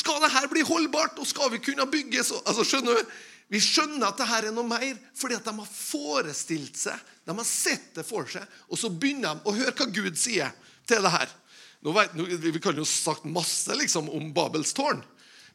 Skal 0.00 0.20
det 0.22 0.30
her 0.30 0.46
bli 0.50 0.62
holdbart, 0.62 1.18
og 1.18 1.26
skal 1.26 1.50
vi 1.50 1.58
kunne 1.58 1.82
bygge 1.90 2.22
så 2.22 2.36
altså, 2.46 2.62
skjønner 2.62 2.94
du? 2.94 3.14
Vi 3.50 3.58
skjønner 3.58 4.06
at 4.06 4.20
det 4.20 4.28
her 4.30 4.46
er 4.46 4.54
noe 4.54 4.62
mer 4.62 4.92
fordi 5.18 5.34
at 5.34 5.48
de 5.48 5.54
har 5.56 5.66
forestilt 5.66 6.78
seg, 6.78 6.94
De 7.26 7.34
har 7.34 7.46
sett 7.48 7.88
det 7.96 8.04
for 8.06 8.28
seg, 8.30 8.44
og 8.70 8.78
så 8.78 8.86
begynner 8.86 9.34
de 9.34 9.50
å 9.50 9.54
høre 9.56 9.74
hva 9.74 9.88
Gud 9.90 10.14
sier 10.18 10.54
til 10.86 11.02
det 11.02 11.10
her. 11.10 11.32
Nå 11.80 11.94
nå, 12.14 12.26
vi 12.40 12.60
kan 12.60 12.76
jo 12.76 12.84
sagt 12.84 13.24
masse 13.24 13.74
liksom, 13.74 14.10
om 14.12 14.32
Babels 14.36 14.74
tårn, 14.76 15.00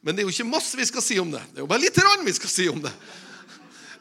men 0.02 0.16
det 0.16 0.24
er 0.24 0.28
jo 0.28 0.34
ikke 0.34 0.50
masse 0.50 0.78
vi 0.78 0.86
skal 0.86 1.04
si 1.06 1.20
om 1.22 1.30
det. 1.34 1.42
Det 1.52 1.62
er 1.62 1.66
jo 1.66 1.70
bare 1.70 1.84
litt 1.86 1.98
rann 2.02 2.26
vi 2.26 2.34
skal 2.34 2.50
si 2.50 2.66
om 2.70 2.82
det. 2.82 2.92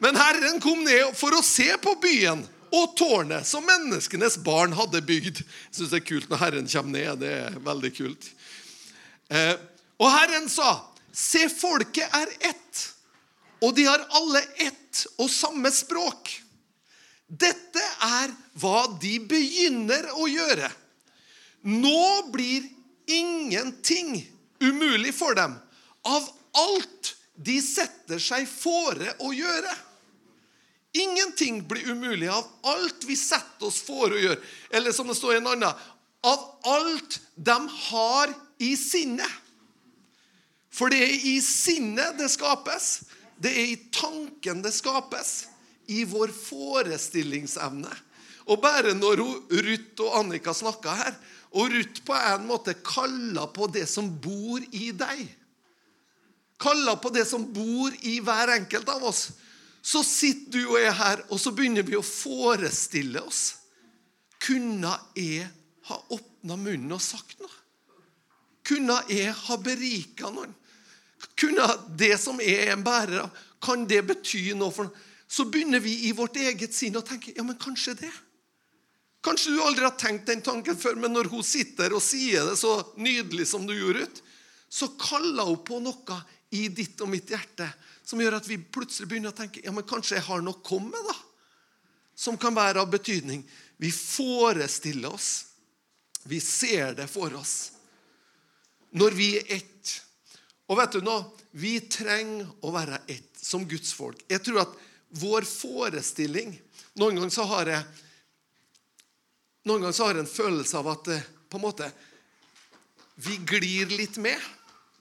Men 0.05 0.17
Herren 0.17 0.61
kom 0.61 0.83
ned 0.85 1.15
for 1.17 1.37
å 1.37 1.45
se 1.45 1.69
på 1.81 1.95
byen 2.03 2.43
og 2.75 2.97
tårnet 2.99 3.47
som 3.49 3.65
menneskenes 3.65 4.37
barn 4.45 4.75
hadde 4.77 5.05
bygd. 5.07 5.41
Jeg 5.45 5.77
syns 5.77 5.93
det 5.93 6.01
er 6.01 6.09
kult 6.09 6.33
når 6.33 6.43
Herren 6.43 6.69
kommer 6.69 6.97
ned. 6.97 7.23
Det 7.23 7.33
er 7.47 7.59
veldig 7.65 7.93
kult. 7.97 8.29
Eh, 9.33 9.55
og 10.03 10.11
Herren 10.11 10.49
sa, 10.53 10.75
se, 11.15 11.47
folket 11.53 12.17
er 12.19 12.33
ett, 12.51 12.85
og 13.65 13.77
de 13.77 13.87
har 13.87 14.03
alle 14.19 14.43
ett 14.61 15.05
og 15.17 15.31
samme 15.33 15.71
språk. 15.73 16.33
Dette 17.29 17.85
er 18.05 18.33
hva 18.61 18.85
de 19.01 19.17
begynner 19.25 20.11
å 20.19 20.29
gjøre. 20.29 20.69
Nå 21.65 22.31
blir 22.33 22.67
ingenting 23.07 24.19
umulig 24.61 25.15
for 25.17 25.35
dem 25.35 25.57
av 26.05 26.29
alt 26.53 27.15
de 27.35 27.57
setter 27.65 28.21
seg 28.23 28.47
fore 28.49 29.15
å 29.25 29.33
gjøre. 29.35 29.73
Ingenting 30.95 31.63
blir 31.67 31.89
umulig 31.91 32.29
av 32.31 32.47
alt 32.71 33.07
vi 33.09 33.17
setter 33.19 33.67
oss 33.67 33.81
fore 33.83 34.15
å 34.15 34.23
gjøre. 34.23 34.43
Eller 34.71 34.95
som 34.95 35.09
det 35.09 35.17
står 35.19 35.35
i 35.35 35.41
en 35.41 35.51
annen 35.55 35.73
av 36.25 36.45
alt 36.71 37.19
de 37.35 37.57
har 37.89 38.35
i 38.63 38.75
sinnet. 38.79 39.41
For 40.75 40.91
det 40.91 41.01
er 41.03 41.27
i 41.33 41.39
sinnet 41.43 42.19
det 42.19 42.29
skapes. 42.33 43.09
Det 43.41 43.51
er 43.51 43.73
i 43.73 43.81
tanken 43.95 44.63
det 44.63 44.75
skapes. 44.77 45.47
I 45.91 46.05
vår 46.09 46.33
forestillingsevne. 46.35 47.91
Og 48.45 48.61
bare 48.61 48.93
når 48.97 49.23
Ruth 49.23 50.05
og 50.05 50.19
Annika 50.19 50.53
snakka 50.53 50.99
her, 50.99 51.17
og 51.55 51.71
Ruth 51.73 52.03
på 52.05 52.17
en 52.19 52.49
måte 52.49 52.75
kaller 52.85 53.49
på 53.55 53.69
det 53.73 53.87
som 53.89 54.11
bor 54.21 54.63
i 54.75 54.91
deg 54.97 55.25
Kaller 56.61 56.97
på 57.03 57.11
det 57.11 57.25
som 57.27 57.43
bor 57.53 57.93
i 58.07 58.21
hver 58.23 58.53
enkelt 58.55 58.89
av 58.89 59.03
oss. 59.09 59.25
Så 59.85 60.05
sitter 60.07 60.55
du 60.55 60.61
og 60.63 60.79
jeg 60.81 60.95
her, 60.97 61.25
og 61.29 61.41
så 61.43 61.53
begynner 61.53 61.85
vi 61.85 61.97
å 61.99 62.05
forestille 62.07 63.21
oss. 63.21 63.43
Kunne 64.41 64.95
jeg 65.19 65.49
ha 65.91 65.99
åpna 66.15 66.57
munnen 66.57 66.95
og 66.95 67.03
sagt 67.05 67.41
noe? 67.43 67.53
Kunne 68.65 69.01
jeg 69.11 69.35
ha 69.35 69.59
berika 69.61 70.31
noen? 70.33 70.55
Kunne 71.37 71.67
det 71.99 72.15
som 72.21 72.41
jeg 72.41 72.69
er 72.69 72.73
en 72.77 72.85
bærer 72.87 73.25
av, 73.27 73.43
kan 73.65 73.85
det 73.89 74.01
bety 74.07 74.47
noe 74.57 74.73
for 74.73 74.89
noe? 74.89 75.11
Så 75.29 75.49
begynner 75.51 75.81
vi 75.83 76.05
i 76.07 76.13
vårt 76.15 76.37
eget 76.39 76.77
sinn 76.77 76.97
å 76.97 77.03
tenke 77.05 77.33
ja, 77.35 77.43
men 77.43 77.59
kanskje 77.59 77.97
det. 77.99 78.13
Kanskje 79.25 79.55
du 79.55 79.63
aldri 79.65 79.87
har 79.87 79.97
tenkt 79.97 80.29
den 80.29 80.45
tanken 80.45 80.77
før, 80.77 80.99
men 81.01 81.15
når 81.17 81.31
hun 81.33 81.45
sitter 81.47 81.95
og 81.97 82.03
sier 82.05 82.45
det 82.51 82.59
så 82.61 82.77
nydelig 83.01 83.47
som 83.49 83.65
du 83.65 83.73
gjorde, 83.73 84.05
ut, 84.05 84.23
så 84.69 84.91
kaller 85.01 85.49
hun 85.49 85.63
på 85.65 85.79
noe 85.81 86.19
i 86.55 86.67
ditt 86.69 87.01
og 87.01 87.09
mitt 87.11 87.31
hjerte 87.33 87.71
som 88.05 88.21
gjør 88.21 88.37
at 88.37 88.49
vi 88.49 88.59
plutselig 88.61 89.09
begynner 89.09 89.33
å 89.33 89.37
tenke 89.37 89.63
ja, 89.65 89.73
men 89.73 89.87
kanskje 89.89 90.19
jeg 90.19 90.27
har 90.27 90.43
noe 90.45 90.59
å 90.59 90.67
komme 90.67 90.93
med, 90.93 91.09
da. 91.09 91.17
Som 92.15 92.37
kan 92.39 92.55
være 92.55 92.83
av 92.85 92.91
betydning. 92.93 93.41
Vi 93.81 93.91
forestiller 93.91 95.15
oss. 95.17 95.31
Vi 96.29 96.39
ser 96.41 96.95
det 97.01 97.09
for 97.11 97.33
oss. 97.35 97.73
Når 98.95 99.17
vi 99.17 99.31
er 99.41 99.57
ett. 99.57 99.95
Og 100.71 100.79
vet 100.79 100.95
du 100.95 101.01
nå, 101.05 101.17
vi 101.59 101.79
trenger 101.91 102.47
å 102.63 102.71
være 102.75 103.01
ett 103.11 103.41
som 103.41 103.65
Guds 103.69 103.97
folk. 103.97 104.21
Jeg 104.31 104.45
tror 104.45 104.63
at 104.67 104.77
vår 105.21 105.47
forestilling 105.49 106.57
Noen 106.95 107.17
ganger 107.19 107.33
så 107.35 107.43
har 107.51 107.67
jeg 107.67 108.04
noen 109.65 109.83
ganger 109.83 109.97
så 109.97 110.09
har 110.09 110.19
jeg 110.19 110.25
en 110.25 110.31
følelse 110.31 110.81
av 110.81 110.91
at 110.93 111.11
eh, 111.15 111.27
på 111.51 111.59
en 111.59 111.65
måte, 111.65 111.89
vi 113.15 113.37
glir 113.47 113.93
litt 113.95 114.19
med. 114.23 114.41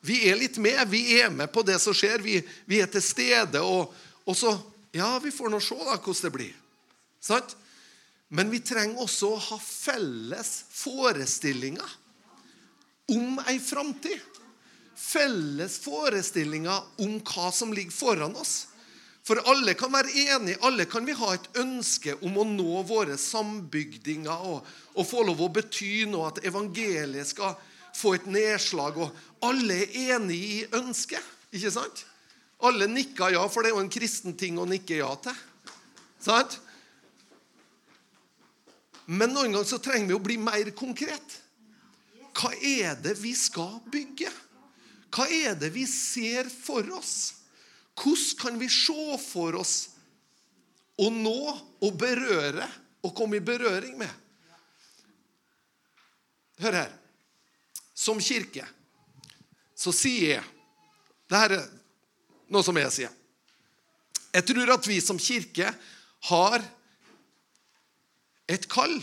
Vi 0.05 0.19
er 0.29 0.37
litt 0.37 0.59
med. 0.61 0.83
Vi 0.91 1.19
er 1.19 1.31
med 1.33 1.51
på 1.53 1.63
det 1.65 1.79
som 1.81 1.95
skjer. 1.97 2.21
Vi, 2.21 2.37
vi 2.69 2.81
er 2.83 2.91
til 2.91 3.03
stede. 3.03 3.63
Og, 3.63 3.93
og, 4.25 4.37
så 4.37 4.55
Ja, 4.93 5.17
vi 5.17 5.31
får 5.33 5.49
nå 5.49 5.57
se 5.63 5.73
da 5.79 5.95
hvordan 5.97 6.21
det 6.21 6.33
blir. 6.35 6.57
Sant? 7.23 7.55
Men 8.29 8.51
vi 8.51 8.59
trenger 8.61 9.01
også 9.01 9.31
å 9.33 9.41
ha 9.41 9.57
felles 9.61 10.51
forestillinger 10.73 11.97
om 13.13 13.41
ei 13.49 13.57
framtid 13.61 14.21
felles 15.03 15.79
forestillinger 15.83 17.01
om 17.03 17.17
hva 17.19 17.51
som 17.53 17.73
ligger 17.73 17.95
foran 17.95 18.35
oss. 18.39 18.67
For 19.23 19.39
alle 19.47 19.71
kan 19.79 19.93
være 19.93 20.11
enige, 20.35 20.59
alle 20.67 20.85
kan 20.89 21.05
vi 21.07 21.15
ha 21.15 21.29
et 21.33 21.45
ønske 21.61 22.17
om 22.27 22.41
å 22.41 22.43
nå 22.47 22.81
våre 22.89 23.15
sambygdinger 23.19 24.47
og, 24.49 24.65
og 24.99 25.07
få 25.07 25.23
lov 25.23 25.45
å 25.45 25.51
bety 25.55 26.03
noe, 26.11 26.27
at 26.33 26.41
evangeliet 26.43 27.29
skal 27.29 27.55
få 27.95 28.17
et 28.17 28.27
nedslag. 28.27 28.99
og 28.99 29.47
Alle 29.47 29.85
er 29.85 30.17
enige 30.17 30.49
i 30.57 30.65
ønsket, 30.75 31.23
ikke 31.55 31.71
sant? 31.71 32.03
Alle 32.63 32.87
nikker 32.91 33.35
ja, 33.35 33.43
for 33.51 33.63
det 33.63 33.71
er 33.71 33.77
jo 33.77 33.83
en 33.83 33.91
kristen 33.91 34.35
ting 34.39 34.59
å 34.59 34.67
nikke 34.67 34.99
ja 34.99 35.11
til. 35.23 35.39
Sant? 36.23 36.59
Men 39.05 39.33
noen 39.35 39.51
ganger 39.51 39.67
så 39.67 39.79
trenger 39.83 40.11
vi 40.11 40.17
å 40.17 40.23
bli 40.23 40.37
mer 40.39 40.71
konkret. 40.75 41.39
Hva 42.33 42.51
er 42.55 42.95
det 43.03 43.15
vi 43.19 43.33
skal 43.37 43.79
bygge? 43.91 44.31
Hva 45.13 45.27
er 45.31 45.55
det 45.59 45.69
vi 45.75 45.83
ser 45.87 46.47
for 46.51 46.87
oss? 46.95 47.42
Hvordan 47.93 48.39
kan 48.39 48.59
vi 48.59 48.69
se 48.71 49.17
for 49.21 49.55
oss 49.59 49.75
å 50.97 51.09
nå 51.13 51.39
og 51.83 51.97
berøre 51.99 52.67
og 53.03 53.13
komme 53.15 53.37
i 53.37 53.45
berøring 53.45 53.97
med? 53.99 54.09
Hør 56.63 56.79
her. 56.83 56.93
Som 57.93 58.21
kirke 58.21 58.65
så 59.77 59.93
sier 59.93 60.37
jeg 60.37 60.49
Dette 61.29 61.57
er 61.57 61.69
noe 62.53 62.65
som 62.65 62.77
jeg 62.77 62.91
sier. 62.93 63.13
Jeg 64.33 64.45
tror 64.49 64.71
at 64.75 64.87
vi 64.89 64.99
som 65.01 65.19
kirke 65.21 65.69
har 66.29 66.63
et 68.49 68.65
kall 68.69 68.95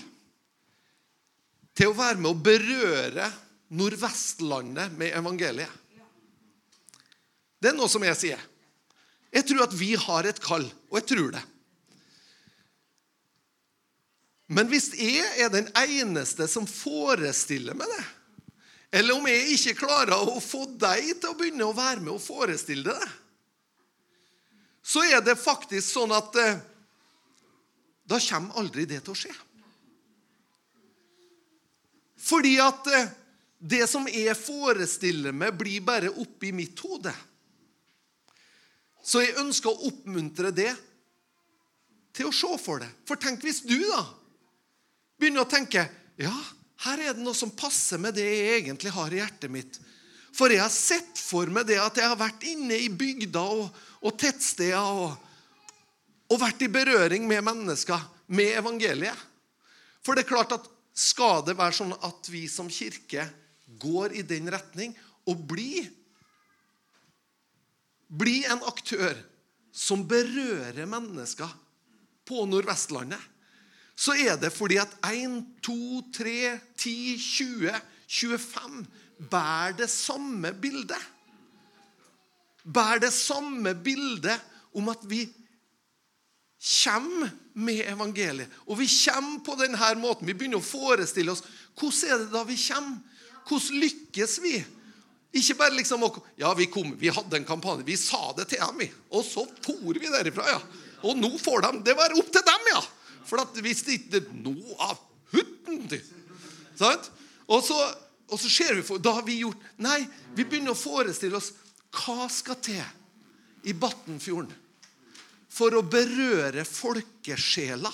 til 1.78 1.90
å 1.90 1.96
være 1.96 2.20
med 2.20 2.30
å 2.30 2.38
berøre 2.38 3.30
Nordvestlandet 3.70 4.94
med 4.98 5.14
evangeliet. 5.14 5.70
Det 7.60 7.70
er 7.70 7.76
noe 7.76 7.90
som 7.92 8.02
jeg 8.02 8.18
sier. 8.18 8.40
Jeg 9.30 9.46
tror 9.46 9.64
at 9.66 9.74
vi 9.78 9.94
har 9.94 10.26
et 10.26 10.40
kall, 10.42 10.66
og 10.90 10.98
jeg 10.98 11.06
tror 11.12 11.34
det. 11.36 11.42
Men 14.50 14.66
hvis 14.66 14.88
jeg 14.98 15.22
er 15.38 15.52
den 15.52 15.68
eneste 15.78 16.48
som 16.50 16.66
forestiller 16.66 17.76
meg 17.78 17.92
det, 17.92 18.06
eller 18.98 19.14
om 19.14 19.28
jeg 19.30 19.54
ikke 19.54 19.76
klarer 19.84 20.18
å 20.18 20.40
få 20.42 20.64
deg 20.74 21.12
til 21.20 21.30
å 21.30 21.36
begynne 21.38 21.68
å 21.68 21.76
være 21.76 22.02
med 22.02 22.16
og 22.16 22.24
forestille 22.24 22.90
det, 22.90 23.10
så 24.82 25.04
er 25.06 25.22
det 25.22 25.38
faktisk 25.38 25.86
sånn 25.86 26.10
at 26.16 26.34
eh, 26.40 26.58
da 28.10 28.18
kommer 28.24 28.58
aldri 28.58 28.88
det 28.90 28.98
til 29.04 29.14
å 29.14 29.20
skje. 29.20 29.34
Fordi 32.20 32.56
at 32.64 32.90
eh, 32.90 33.12
det 33.60 33.84
som 33.86 34.08
jeg 34.10 34.34
forestiller 34.34 35.36
meg, 35.36 35.54
blir 35.60 35.84
bare 35.84 36.10
oppi 36.10 36.50
mitt 36.56 36.80
hode. 36.82 37.12
Så 39.10 39.24
jeg 39.24 39.38
ønsker 39.42 39.72
å 39.72 39.88
oppmuntre 39.90 40.52
det 40.54 40.70
til 42.14 42.28
å 42.28 42.34
se 42.34 42.50
for 42.62 42.82
det. 42.82 42.90
For 43.08 43.18
tenk 43.18 43.42
hvis 43.42 43.64
du 43.66 43.78
da 43.80 44.04
begynner 45.18 45.42
å 45.42 45.50
tenke 45.50 45.82
ja, 46.20 46.34
her 46.84 47.00
er 47.02 47.16
det 47.16 47.24
noe 47.24 47.36
som 47.36 47.50
passer 47.52 47.98
med 48.00 48.14
det 48.16 48.26
jeg 48.28 48.60
egentlig 48.60 48.92
har 48.94 49.12
i 49.12 49.18
hjertet 49.18 49.52
mitt. 49.52 49.80
For 50.36 50.52
jeg 50.52 50.62
har 50.62 50.72
sett 50.72 51.18
for 51.18 51.50
meg 51.50 51.66
det 51.68 51.80
at 51.82 51.98
jeg 51.98 52.06
har 52.06 52.18
vært 52.20 52.46
inne 52.46 52.78
i 52.78 52.90
bygder 52.92 53.64
og, 53.64 53.80
og 54.06 54.16
tettsteder 54.20 54.78
og, 54.78 55.16
og 56.30 56.40
vært 56.40 56.62
i 56.62 56.70
berøring 56.70 57.26
med 57.28 57.42
mennesker 57.50 58.04
med 58.30 58.54
evangeliet. 58.60 59.26
For 60.06 60.14
det 60.14 60.24
er 60.24 60.30
klart 60.30 60.54
at 60.54 60.68
skal 60.96 61.42
det 61.46 61.58
være 61.58 61.76
sånn 61.80 61.96
at 62.06 62.30
vi 62.30 62.46
som 62.52 62.70
kirke 62.70 63.26
går 63.80 64.14
i 64.20 64.22
den 64.26 64.48
retning 64.52 64.94
og 65.28 65.42
blir 65.50 65.88
bli 68.10 68.42
en 68.44 68.62
aktør 68.66 69.14
som 69.72 70.02
berører 70.08 70.86
mennesker 70.90 71.50
på 72.26 72.44
Nordvestlandet, 72.50 73.20
så 74.00 74.14
er 74.16 74.38
det 74.40 74.52
fordi 74.54 74.78
at 74.80 74.92
1, 75.04 75.40
2, 75.62 75.76
3, 76.16 76.36
10, 76.78 77.18
20, 77.20 77.74
25 78.08 78.86
bærer 79.30 79.76
det 79.76 79.90
samme 79.92 80.52
bildet. 80.56 81.02
Bærer 82.64 83.04
det 83.04 83.12
samme 83.12 83.74
bildet 83.74 84.40
om 84.74 84.88
at 84.88 85.04
vi 85.08 85.26
kommer 86.84 87.28
med 87.54 87.84
evangeliet. 87.88 88.48
Og 88.66 88.78
vi 88.78 88.88
kommer 89.04 89.44
på 89.44 89.56
denne 89.60 89.94
måten. 90.00 90.26
Vi 90.26 90.34
begynner 90.34 90.60
å 90.60 90.64
forestille 90.64 91.32
oss 91.32 91.44
hvordan 91.76 92.10
er 92.10 92.24
det 92.24 92.32
da 92.32 92.44
vi 92.48 92.56
kommer. 92.56 93.00
Hvordan 93.48 93.80
lykkes 93.84 94.38
vi? 94.44 94.58
Ikke 95.36 95.54
bare 95.60 95.76
liksom 95.76 96.02
Ja, 96.36 96.52
vi, 96.54 96.66
kom, 96.66 96.94
vi 96.98 97.08
hadde 97.08 97.36
en 97.38 97.46
kampanje. 97.46 97.86
Vi 97.86 97.96
sa 97.96 98.32
det 98.36 98.48
til 98.50 98.62
dem, 98.62 98.80
vi. 98.82 98.90
Og 99.14 99.24
så 99.24 99.44
for 99.62 100.00
vi 100.00 100.10
derifra, 100.10 100.46
ja. 100.50 100.60
Og 101.06 101.16
nå 101.16 101.30
får 101.38 101.62
de 101.66 101.82
Det 101.86 101.96
var 101.96 102.16
opp 102.18 102.32
til 102.32 102.46
dem, 102.46 102.70
ja. 102.74 102.82
For 103.28 103.42
at 103.42 103.60
hvis 103.62 103.84
det 103.86 104.00
ikke 104.00 104.24
noe 104.42 104.76
av 104.90 104.98
hutten 105.30 105.84
du! 105.90 105.98
Sant? 106.78 107.10
Og 107.50 107.62
så, 107.66 107.76
og 108.30 108.40
så 108.40 108.50
ser 108.50 108.78
vi 108.78 108.98
Da 109.02 109.14
har 109.18 109.26
vi 109.26 109.42
gjort 109.42 109.62
Nei, 109.82 110.02
vi 110.34 110.46
begynner 110.46 110.74
å 110.74 110.78
forestille 110.78 111.38
oss 111.38 111.52
hva 111.90 112.28
skal 112.30 112.58
til 112.62 112.82
i 113.66 113.72
Batnfjorden 113.74 114.52
for 115.50 115.74
å 115.74 115.82
berøre 115.82 116.62
folkesjela? 116.62 117.90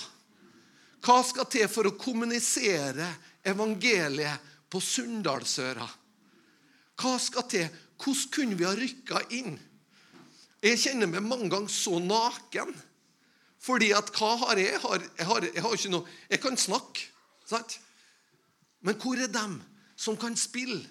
Hva 1.00 1.16
skal 1.24 1.48
til 1.48 1.64
for 1.72 1.88
å 1.88 1.94
kommunisere 1.96 3.08
evangeliet 3.40 4.52
på 4.68 4.82
Sunndalsøra? 4.84 5.86
Hva 6.96 7.16
skal 7.20 7.48
til? 7.50 7.68
Hvordan 7.96 8.32
kunne 8.32 8.58
vi 8.58 8.66
ha 8.66 8.74
rykka 8.76 9.22
inn? 9.36 9.56
Jeg 10.64 10.80
kjenner 10.80 11.10
meg 11.10 11.24
mange 11.24 11.50
ganger 11.52 11.72
så 11.72 12.00
naken. 12.02 12.72
Fordi 13.62 13.90
at 13.96 14.10
hva 14.16 14.34
har 14.44 14.60
jeg? 14.60 14.74
Jeg 14.74 14.82
har, 14.82 15.06
jeg 15.18 15.28
har, 15.28 15.46
jeg 15.54 15.62
har 15.64 15.78
ikke 15.78 15.92
noe 15.92 16.16
Jeg 16.30 16.42
kan 16.42 16.58
snakke, 16.60 17.08
sant? 17.48 17.78
Men 18.86 18.98
hvor 19.00 19.18
er 19.18 19.32
dem 19.32 19.58
som 19.98 20.18
kan 20.20 20.36
spille? 20.38 20.84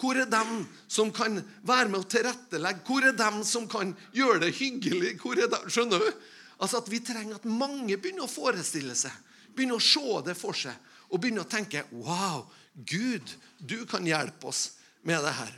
Hvor 0.00 0.18
er 0.18 0.26
dem 0.30 0.64
som 0.90 1.12
kan 1.14 1.38
være 1.62 1.90
med 1.90 2.00
å 2.00 2.08
tilrettelegge? 2.10 2.82
Hvor 2.86 3.04
er 3.06 3.18
dem 3.18 3.42
som 3.46 3.68
kan 3.70 3.92
gjøre 4.14 4.46
det 4.46 4.54
hyggelig? 4.58 5.14
Er? 5.18 5.68
Skjønner 5.68 6.02
du? 6.02 6.24
Altså 6.58 6.80
at 6.80 6.90
Vi 6.90 7.02
trenger 7.04 7.38
at 7.38 7.46
mange 7.46 7.98
begynner 7.98 8.26
å 8.26 8.30
forestille 8.30 8.94
seg, 8.98 9.12
begynner 9.54 9.78
å 9.78 9.84
se 9.84 10.22
det 10.26 10.36
for 10.38 10.56
seg 10.56 10.74
og 11.10 11.20
begynner 11.20 11.44
å 11.44 11.50
tenke 11.50 11.84
Wow, 11.92 12.46
Gud, 12.74 13.28
du 13.58 13.84
kan 13.90 14.06
hjelpe 14.06 14.48
oss 14.50 14.70
med 15.04 15.24
det 15.24 15.34
her. 15.38 15.52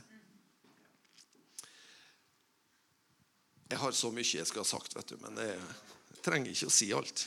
Jeg 3.71 3.83
har 3.83 3.95
så 3.99 4.13
mye 4.15 4.27
jeg 4.27 4.47
skal 4.47 4.63
ha 4.63 4.69
sagt, 4.69 4.95
vet 4.95 5.11
du, 5.11 5.17
men 5.23 5.39
jeg 5.43 6.21
trenger 6.23 6.53
ikke 6.53 6.71
å 6.71 6.75
si 6.75 6.91
alt. 6.95 7.27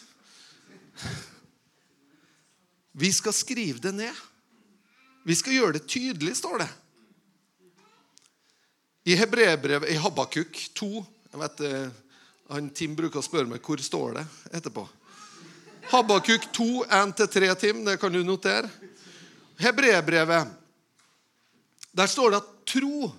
Vi 2.99 3.11
skal 3.15 3.35
skrive 3.35 3.83
det 3.83 3.95
ned. 3.95 4.23
Vi 5.27 5.35
skal 5.35 5.55
gjøre 5.55 5.77
det 5.77 5.87
tydelig, 5.91 6.37
står 6.39 6.63
det. 6.63 6.69
I 9.09 9.15
Hebrebrevet, 9.19 9.89
i 9.91 9.99
Habakuk 9.99 10.57
2 10.77 10.91
jeg 11.29 11.39
vet, 11.43 11.59
eh, 11.61 11.89
han, 12.49 12.69
Tim 12.73 12.95
bruker 12.97 13.21
å 13.21 13.25
spørre 13.25 13.49
meg 13.51 13.61
hvor 13.61 13.81
står 13.83 14.17
det 14.17 14.23
etterpå. 14.57 14.85
Habakuk 15.91 16.47
2, 16.53 16.85
1-3, 16.85 17.49
Tim. 17.61 17.83
Det 17.85 17.97
kan 18.01 18.13
du 18.13 18.23
notere. 18.25 18.69
Hebrebrevet. 19.61 20.55
Der 21.95 22.07
står 22.07 22.33
det 22.33 22.41
at 22.41 22.51
tro 22.69 23.09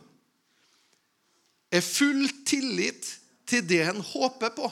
er 1.71 1.83
full 1.85 2.27
tillit 2.47 3.09
til 3.49 3.67
det 3.67 3.83
en 3.89 4.03
håper 4.05 4.55
på. 4.55 4.71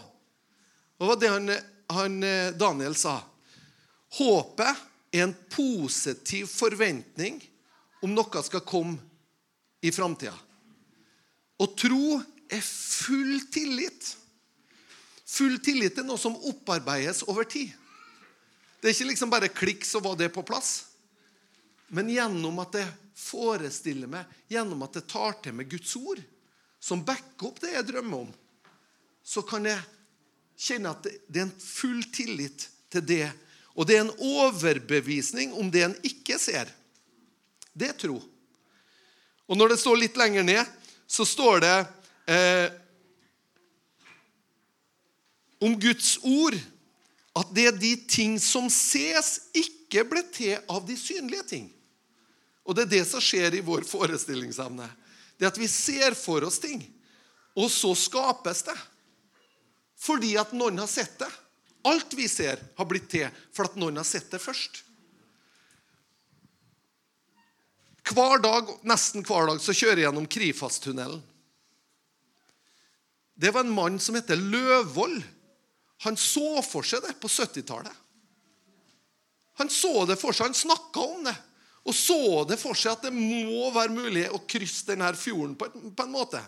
Det 0.98 1.06
var 1.06 1.18
det 1.18 1.30
han, 1.30 1.50
han 1.94 2.20
Daniel 2.58 2.96
sa. 2.98 3.20
Håpet 4.18 4.86
er 5.14 5.26
en 5.26 5.34
positiv 5.50 6.48
forventning 6.50 7.40
om 8.02 8.14
noe 8.14 8.42
skal 8.46 8.64
komme 8.66 8.98
i 9.82 9.92
framtida. 9.94 10.34
Og 11.58 11.74
tro 11.78 12.18
er 12.48 12.62
full 12.64 13.40
tillit. 13.52 14.14
Full 15.28 15.58
tillit 15.62 15.98
er 15.98 16.06
noe 16.06 16.20
som 16.20 16.38
opparbeides 16.48 17.24
over 17.28 17.46
tid. 17.48 17.74
Det 18.78 18.88
er 18.88 18.94
ikke 18.94 19.10
liksom 19.10 19.32
bare 19.32 19.50
klikk, 19.50 19.84
så 19.84 20.00
var 20.02 20.14
det 20.18 20.30
på 20.34 20.44
plass. 20.46 20.88
Men 21.90 22.10
gjennom 22.12 22.60
at 22.62 22.78
jeg 22.78 22.88
forestiller 23.18 24.10
meg, 24.10 24.26
gjennom 24.50 24.84
at 24.86 25.00
jeg 25.00 25.08
tar 25.10 25.38
til 25.42 25.56
meg 25.58 25.70
Guds 25.72 25.94
ord, 25.98 26.20
som 26.78 27.02
backer 27.04 27.50
opp 27.50 27.58
det 27.62 27.74
jeg 27.74 27.88
drømmer 27.90 28.28
om, 28.28 28.32
så 29.26 29.42
kan 29.44 29.66
jeg 29.66 29.82
kjenne 30.58 30.94
at 30.94 31.04
det 31.04 31.42
er 31.42 31.48
en 31.48 31.58
full 31.62 32.00
tillit 32.14 32.68
til 32.88 33.04
det 33.04 33.26
og 33.78 33.86
det 33.86 33.94
er 33.94 34.04
en 34.08 34.16
overbevisning 34.18 35.54
om 35.54 35.70
det 35.70 35.84
en 35.86 35.94
ikke 36.06 36.34
ser. 36.42 36.66
Det 37.70 37.92
er 37.92 37.98
tro. 37.98 38.18
Og 39.46 39.56
når 39.56 39.72
det 39.72 39.80
står 39.80 40.00
litt 40.02 40.18
lenger 40.18 40.42
ned, 40.42 40.72
så 41.06 41.22
står 41.24 41.62
det 41.62 41.76
eh, 42.34 42.66
om 45.62 45.78
Guds 45.78 46.16
ord 46.26 46.58
at 47.38 47.54
det 47.54 47.68
er 47.70 47.78
de 47.78 47.92
ting 48.10 48.34
som 48.42 48.66
ses, 48.72 49.36
ikke 49.54 50.02
ble 50.10 50.24
til 50.34 50.58
av 50.66 50.82
de 50.88 50.98
synlige 50.98 51.46
ting. 51.54 51.68
Og 52.68 52.76
det 52.76 52.84
er 52.84 52.94
det 52.98 53.04
som 53.08 53.22
skjer 53.24 53.56
i 53.56 53.64
vår 53.64 53.86
forestillingsevne. 53.88 54.86
Det 55.40 55.46
er 55.46 55.52
at 55.52 55.60
vi 55.60 55.68
ser 55.72 56.16
for 56.18 56.44
oss 56.44 56.60
ting, 56.60 56.82
og 57.56 57.70
så 57.72 57.94
skapes 57.96 58.60
det. 58.66 58.76
Fordi 59.98 60.34
at 60.38 60.52
noen 60.52 60.78
har 60.78 60.90
sett 60.90 61.16
det. 61.22 61.30
Alt 61.88 62.12
vi 62.18 62.28
ser, 62.28 62.60
har 62.76 62.88
blitt 62.90 63.08
til 63.10 63.32
for 63.56 63.70
at 63.70 63.78
noen 63.80 63.96
har 63.96 64.06
sett 64.06 64.28
det 64.34 64.42
først. 64.42 64.82
Hver 68.08 68.40
dag, 68.44 68.70
Nesten 68.88 69.24
hver 69.24 69.48
dag 69.50 69.60
så 69.64 69.74
kjører 69.76 70.02
jeg 70.02 70.08
gjennom 70.08 70.28
Krifast-tunnelen. 70.28 71.24
Det 73.38 73.52
var 73.54 73.64
en 73.64 73.74
mann 73.74 73.98
som 74.02 74.16
heter 74.18 74.36
Løvold. 74.36 75.20
Han 76.04 76.16
så 76.18 76.60
for 76.66 76.86
seg 76.86 77.04
det 77.04 77.16
på 77.22 77.30
70-tallet. 77.30 77.94
Han 79.58 79.70
så 79.70 80.04
det 80.06 80.18
for 80.18 80.34
seg, 80.34 80.50
han 80.50 80.58
snakka 80.58 81.04
om 81.04 81.24
det. 81.26 81.36
Og 81.86 81.94
så 81.94 82.44
det 82.48 82.58
for 82.60 82.76
seg 82.76 82.96
at 82.96 83.06
det 83.06 83.12
må 83.14 83.68
være 83.74 83.94
mulig 83.94 84.26
å 84.34 84.42
krysse 84.48 84.90
denne 84.90 85.12
fjorden 85.16 85.54
på 85.58 85.68
en, 85.68 86.12
måte. 86.12 86.40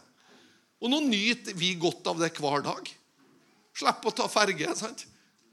Og 0.81 0.90
nå 0.93 1.01
nyter 1.07 1.57
vi 1.57 1.75
godt 1.81 2.09
av 2.11 2.21
det 2.21 2.33
hver 2.37 2.64
dag. 2.66 2.90
Slipper 3.77 4.11
å 4.11 4.16
ta 4.23 4.29
ferge. 4.29 4.75
sant? 4.77 5.07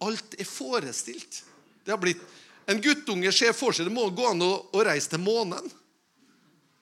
Alt 0.04 0.36
er 0.40 0.48
forestilt. 0.48 1.44
Det 1.86 1.94
har 1.94 2.02
blitt, 2.02 2.22
En 2.68 2.82
guttunge 2.84 3.32
ser 3.32 3.54
for 3.56 3.72
seg 3.72 3.88
det 3.88 3.94
må 3.96 4.10
gå 4.12 4.26
an 4.28 4.42
å, 4.44 4.52
å 4.76 4.82
reise 4.84 5.14
til 5.14 5.22
månen. 5.24 5.70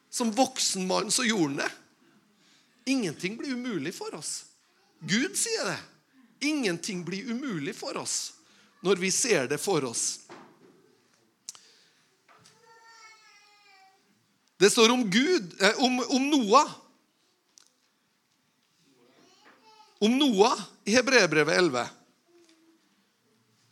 Som 0.09 0.31
voksen 0.33 0.87
mann 0.89 1.11
så 1.13 1.21
gjorde 1.27 1.51
han 1.51 1.59
det. 1.59 1.71
Ingenting 2.89 3.37
blir 3.37 3.53
umulig 3.53 3.93
for 3.93 4.15
oss. 4.17 4.45
Gud 5.05 5.37
sier 5.37 5.67
det. 5.69 5.77
Ingenting 6.47 7.03
blir 7.05 7.29
umulig 7.29 7.75
for 7.77 7.97
oss 7.97 8.33
når 8.85 8.99
vi 9.01 9.11
ser 9.11 9.47
det 9.49 9.57
for 9.61 9.85
oss. 9.85 10.25
Det 14.57 14.69
står 14.69 14.91
om 14.93 15.03
Gud, 15.11 15.61
eh, 15.61 15.83
om, 15.83 15.99
om 15.99 16.29
Noah. 16.29 16.71
Om 19.99 20.17
Noah 20.17 20.59
i 20.83 20.95
Hebrebrevet 20.95 21.57
11 21.57 21.87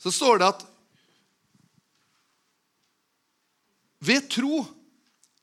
så 0.03 0.11
står 0.11 0.39
det 0.39 0.47
at 0.51 0.63
ved 4.03 4.25
tro, 4.31 4.65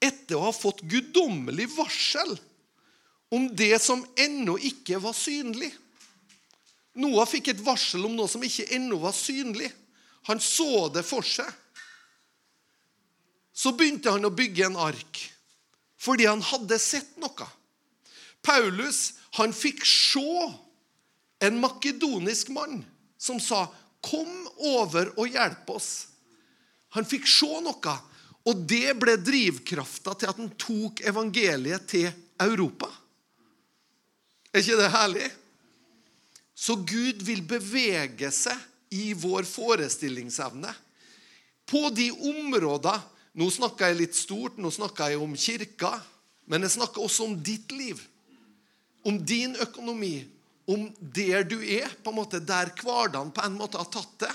etter 0.00 0.36
å 0.36 0.46
ha 0.48 0.52
fått 0.52 0.82
guddommelig 0.84 1.70
varsel 1.72 2.34
om 3.32 3.46
det 3.56 3.78
som 3.80 4.02
ennå 4.20 4.58
ikke 4.68 5.00
var 5.00 5.16
synlig 5.16 5.70
Noah 6.98 7.26
fikk 7.28 7.52
et 7.52 7.62
varsel 7.62 8.04
om 8.06 8.16
noe 8.16 8.28
som 8.28 8.42
ikke 8.42 8.66
ennå 8.74 8.98
var 9.00 9.14
synlig. 9.14 9.70
Han 10.28 10.40
så 10.42 10.88
det 10.92 11.04
for 11.06 11.26
seg. 11.26 11.48
Så 13.60 13.74
begynte 13.76 14.12
han 14.14 14.24
å 14.24 14.32
bygge 14.32 14.70
en 14.70 14.80
ark 14.80 15.26
fordi 16.00 16.24
han 16.24 16.40
hadde 16.40 16.78
sett 16.80 17.18
noe. 17.20 17.44
Paulus 18.40 19.18
han 19.36 19.52
fikk 19.52 19.82
se 19.84 20.46
en 21.44 21.58
makedonisk 21.60 22.48
mann 22.56 22.80
som 23.20 23.40
sa 23.40 23.68
'Kom 24.00 24.48
over 24.56 25.12
og 25.18 25.28
hjelp 25.28 25.66
oss'. 25.66 26.06
Han 26.96 27.04
fikk 27.04 27.28
se 27.28 27.60
noe, 27.60 27.94
og 28.46 28.64
det 28.66 28.96
ble 28.98 29.16
drivkrafta 29.20 30.14
til 30.18 30.28
at 30.30 30.36
han 30.40 30.50
tok 30.56 31.04
evangeliet 31.04 31.86
til 31.86 32.08
Europa. 32.40 32.88
Er 34.54 34.60
ikke 34.62 34.80
det 34.80 34.90
herlig? 34.90 35.30
Så 36.56 36.76
Gud 36.76 37.22
vil 37.22 37.42
bevege 37.42 38.32
seg 38.32 38.56
i 38.90 39.12
vår 39.12 39.44
forestillingsevne. 39.44 40.72
På 41.66 41.90
de 41.94 42.10
områder 42.10 43.00
Nå 43.38 43.46
snakker 43.54 43.90
jeg 43.90 44.00
litt 44.00 44.16
stort, 44.18 44.58
nå 44.58 44.72
snakker 44.74 45.12
jeg 45.12 45.20
om 45.22 45.36
kirka. 45.38 45.92
Men 46.50 46.66
jeg 46.66 46.74
snakker 46.78 47.04
også 47.04 47.28
om 47.28 47.36
ditt 47.46 47.70
liv. 47.74 48.00
Om 49.06 49.20
din 49.24 49.54
økonomi, 49.62 50.16
om 50.70 50.88
der 51.00 51.44
du 51.46 51.60
er, 51.62 51.92
på 52.02 52.10
en 52.10 52.18
måte 52.18 52.40
der 52.42 52.72
hverdagen 52.80 53.30
på 53.34 53.44
en 53.46 53.58
måte 53.58 53.78
har 53.80 53.90
tatt 53.90 54.16
det, 54.26 54.32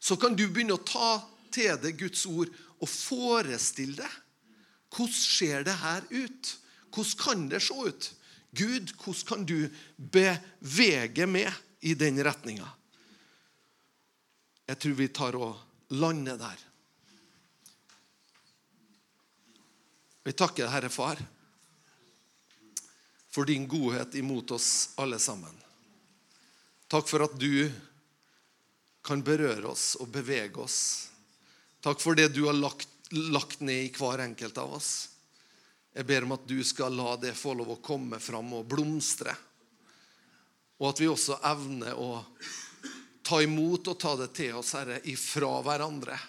så 0.00 0.16
kan 0.16 0.32
du 0.36 0.46
begynne 0.48 0.78
å 0.78 0.84
ta 0.84 1.20
til 1.52 1.76
deg 1.82 1.98
Guds 2.00 2.24
ord 2.28 2.48
og 2.80 2.88
forestille 2.88 4.00
deg. 4.00 4.16
Hvordan 4.90 5.14
ser 5.14 5.66
det 5.68 5.76
her 5.82 6.06
ut? 6.10 6.54
Hvordan 6.90 7.20
kan 7.20 7.44
det 7.52 7.60
se 7.62 7.76
ut? 7.76 8.10
Gud, 8.56 8.94
hvordan 9.04 9.26
kan 9.28 9.44
du 9.46 9.68
bevege 9.96 11.26
med 11.30 11.52
i 11.86 11.94
den 11.94 12.18
retninga? 12.24 12.66
Jeg 14.66 14.78
tror 14.80 14.96
vi 14.98 15.08
tar 15.14 15.38
og 15.38 15.60
lander 15.94 16.40
der. 16.40 16.69
Vi 20.30 20.34
takker 20.34 20.66
Herre 20.66 20.88
Far 20.88 21.18
for 23.30 23.44
din 23.44 23.68
godhet 23.68 24.14
imot 24.14 24.50
oss 24.50 24.90
alle 24.94 25.18
sammen. 25.18 25.56
Takk 26.86 27.08
for 27.08 27.24
at 27.24 27.34
du 27.34 27.66
kan 29.02 29.24
berøre 29.26 29.72
oss 29.72 29.96
og 29.98 30.12
bevege 30.14 30.62
oss. 30.62 31.08
Takk 31.82 31.98
for 31.98 32.14
det 32.14 32.28
du 32.36 32.44
har 32.46 32.54
lagt, 32.54 33.10
lagt 33.10 33.58
ned 33.66 33.88
i 33.88 33.90
hver 33.90 34.22
enkelt 34.22 34.60
av 34.62 34.76
oss. 34.78 34.92
Jeg 35.98 36.06
ber 36.06 36.28
om 36.28 36.36
at 36.38 36.46
du 36.46 36.62
skal 36.62 36.94
la 36.94 37.16
det 37.18 37.34
få 37.34 37.56
lov 37.58 37.74
å 37.74 37.80
komme 37.82 38.22
fram 38.22 38.54
og 38.60 38.70
blomstre. 38.70 39.34
Og 40.78 40.92
at 40.92 41.02
vi 41.02 41.10
også 41.10 41.40
evner 41.50 41.98
å 41.98 42.22
ta 43.26 43.42
imot 43.42 43.90
og 43.90 43.98
ta 43.98 44.14
det 44.22 44.30
til 44.38 44.62
oss, 44.62 44.76
Herre, 44.78 45.02
ifra 45.10 45.56
hverandre. 45.66 46.22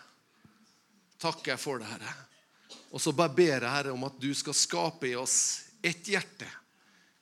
Takker 1.22 1.54
jeg 1.54 1.66
for 1.70 1.86
det, 1.86 1.94
Herre. 1.94 2.18
Og 2.92 3.02
så 3.02 3.14
bare 3.16 3.34
ber 3.36 3.54
jeg, 3.54 3.72
Herre, 3.72 3.94
om 3.96 4.04
at 4.08 4.18
du 4.20 4.32
skal 4.36 4.58
skape 4.58 5.10
i 5.10 5.18
oss 5.20 5.38
ett 5.82 6.08
hjerte, 6.12 6.48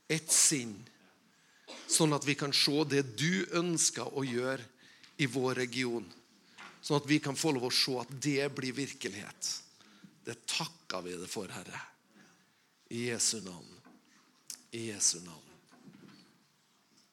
ett 0.10 0.32
sinn, 0.34 0.76
sånn 1.90 2.14
at 2.14 2.26
vi 2.26 2.36
kan 2.38 2.54
se 2.54 2.84
det 2.90 3.04
du 3.18 3.46
ønsker 3.58 4.18
å 4.18 4.26
gjøre 4.26 4.66
i 5.22 5.28
vår 5.30 5.62
region. 5.64 6.06
Sånn 6.82 7.00
at 7.00 7.10
vi 7.10 7.20
kan 7.22 7.38
få 7.38 7.54
lov 7.56 7.68
å 7.70 7.74
se 7.74 7.98
at 8.02 8.12
det 8.24 8.50
blir 8.56 8.76
virkelighet. 8.78 9.52
Det 10.26 10.38
takker 10.50 11.04
vi 11.06 11.18
det 11.20 11.30
for, 11.30 11.50
Herre. 11.52 11.82
I 12.90 13.10
Jesu 13.10 13.40
navn. 13.46 13.76
I 14.72 14.90
Jesu 14.90 15.20
navn. 15.26 15.49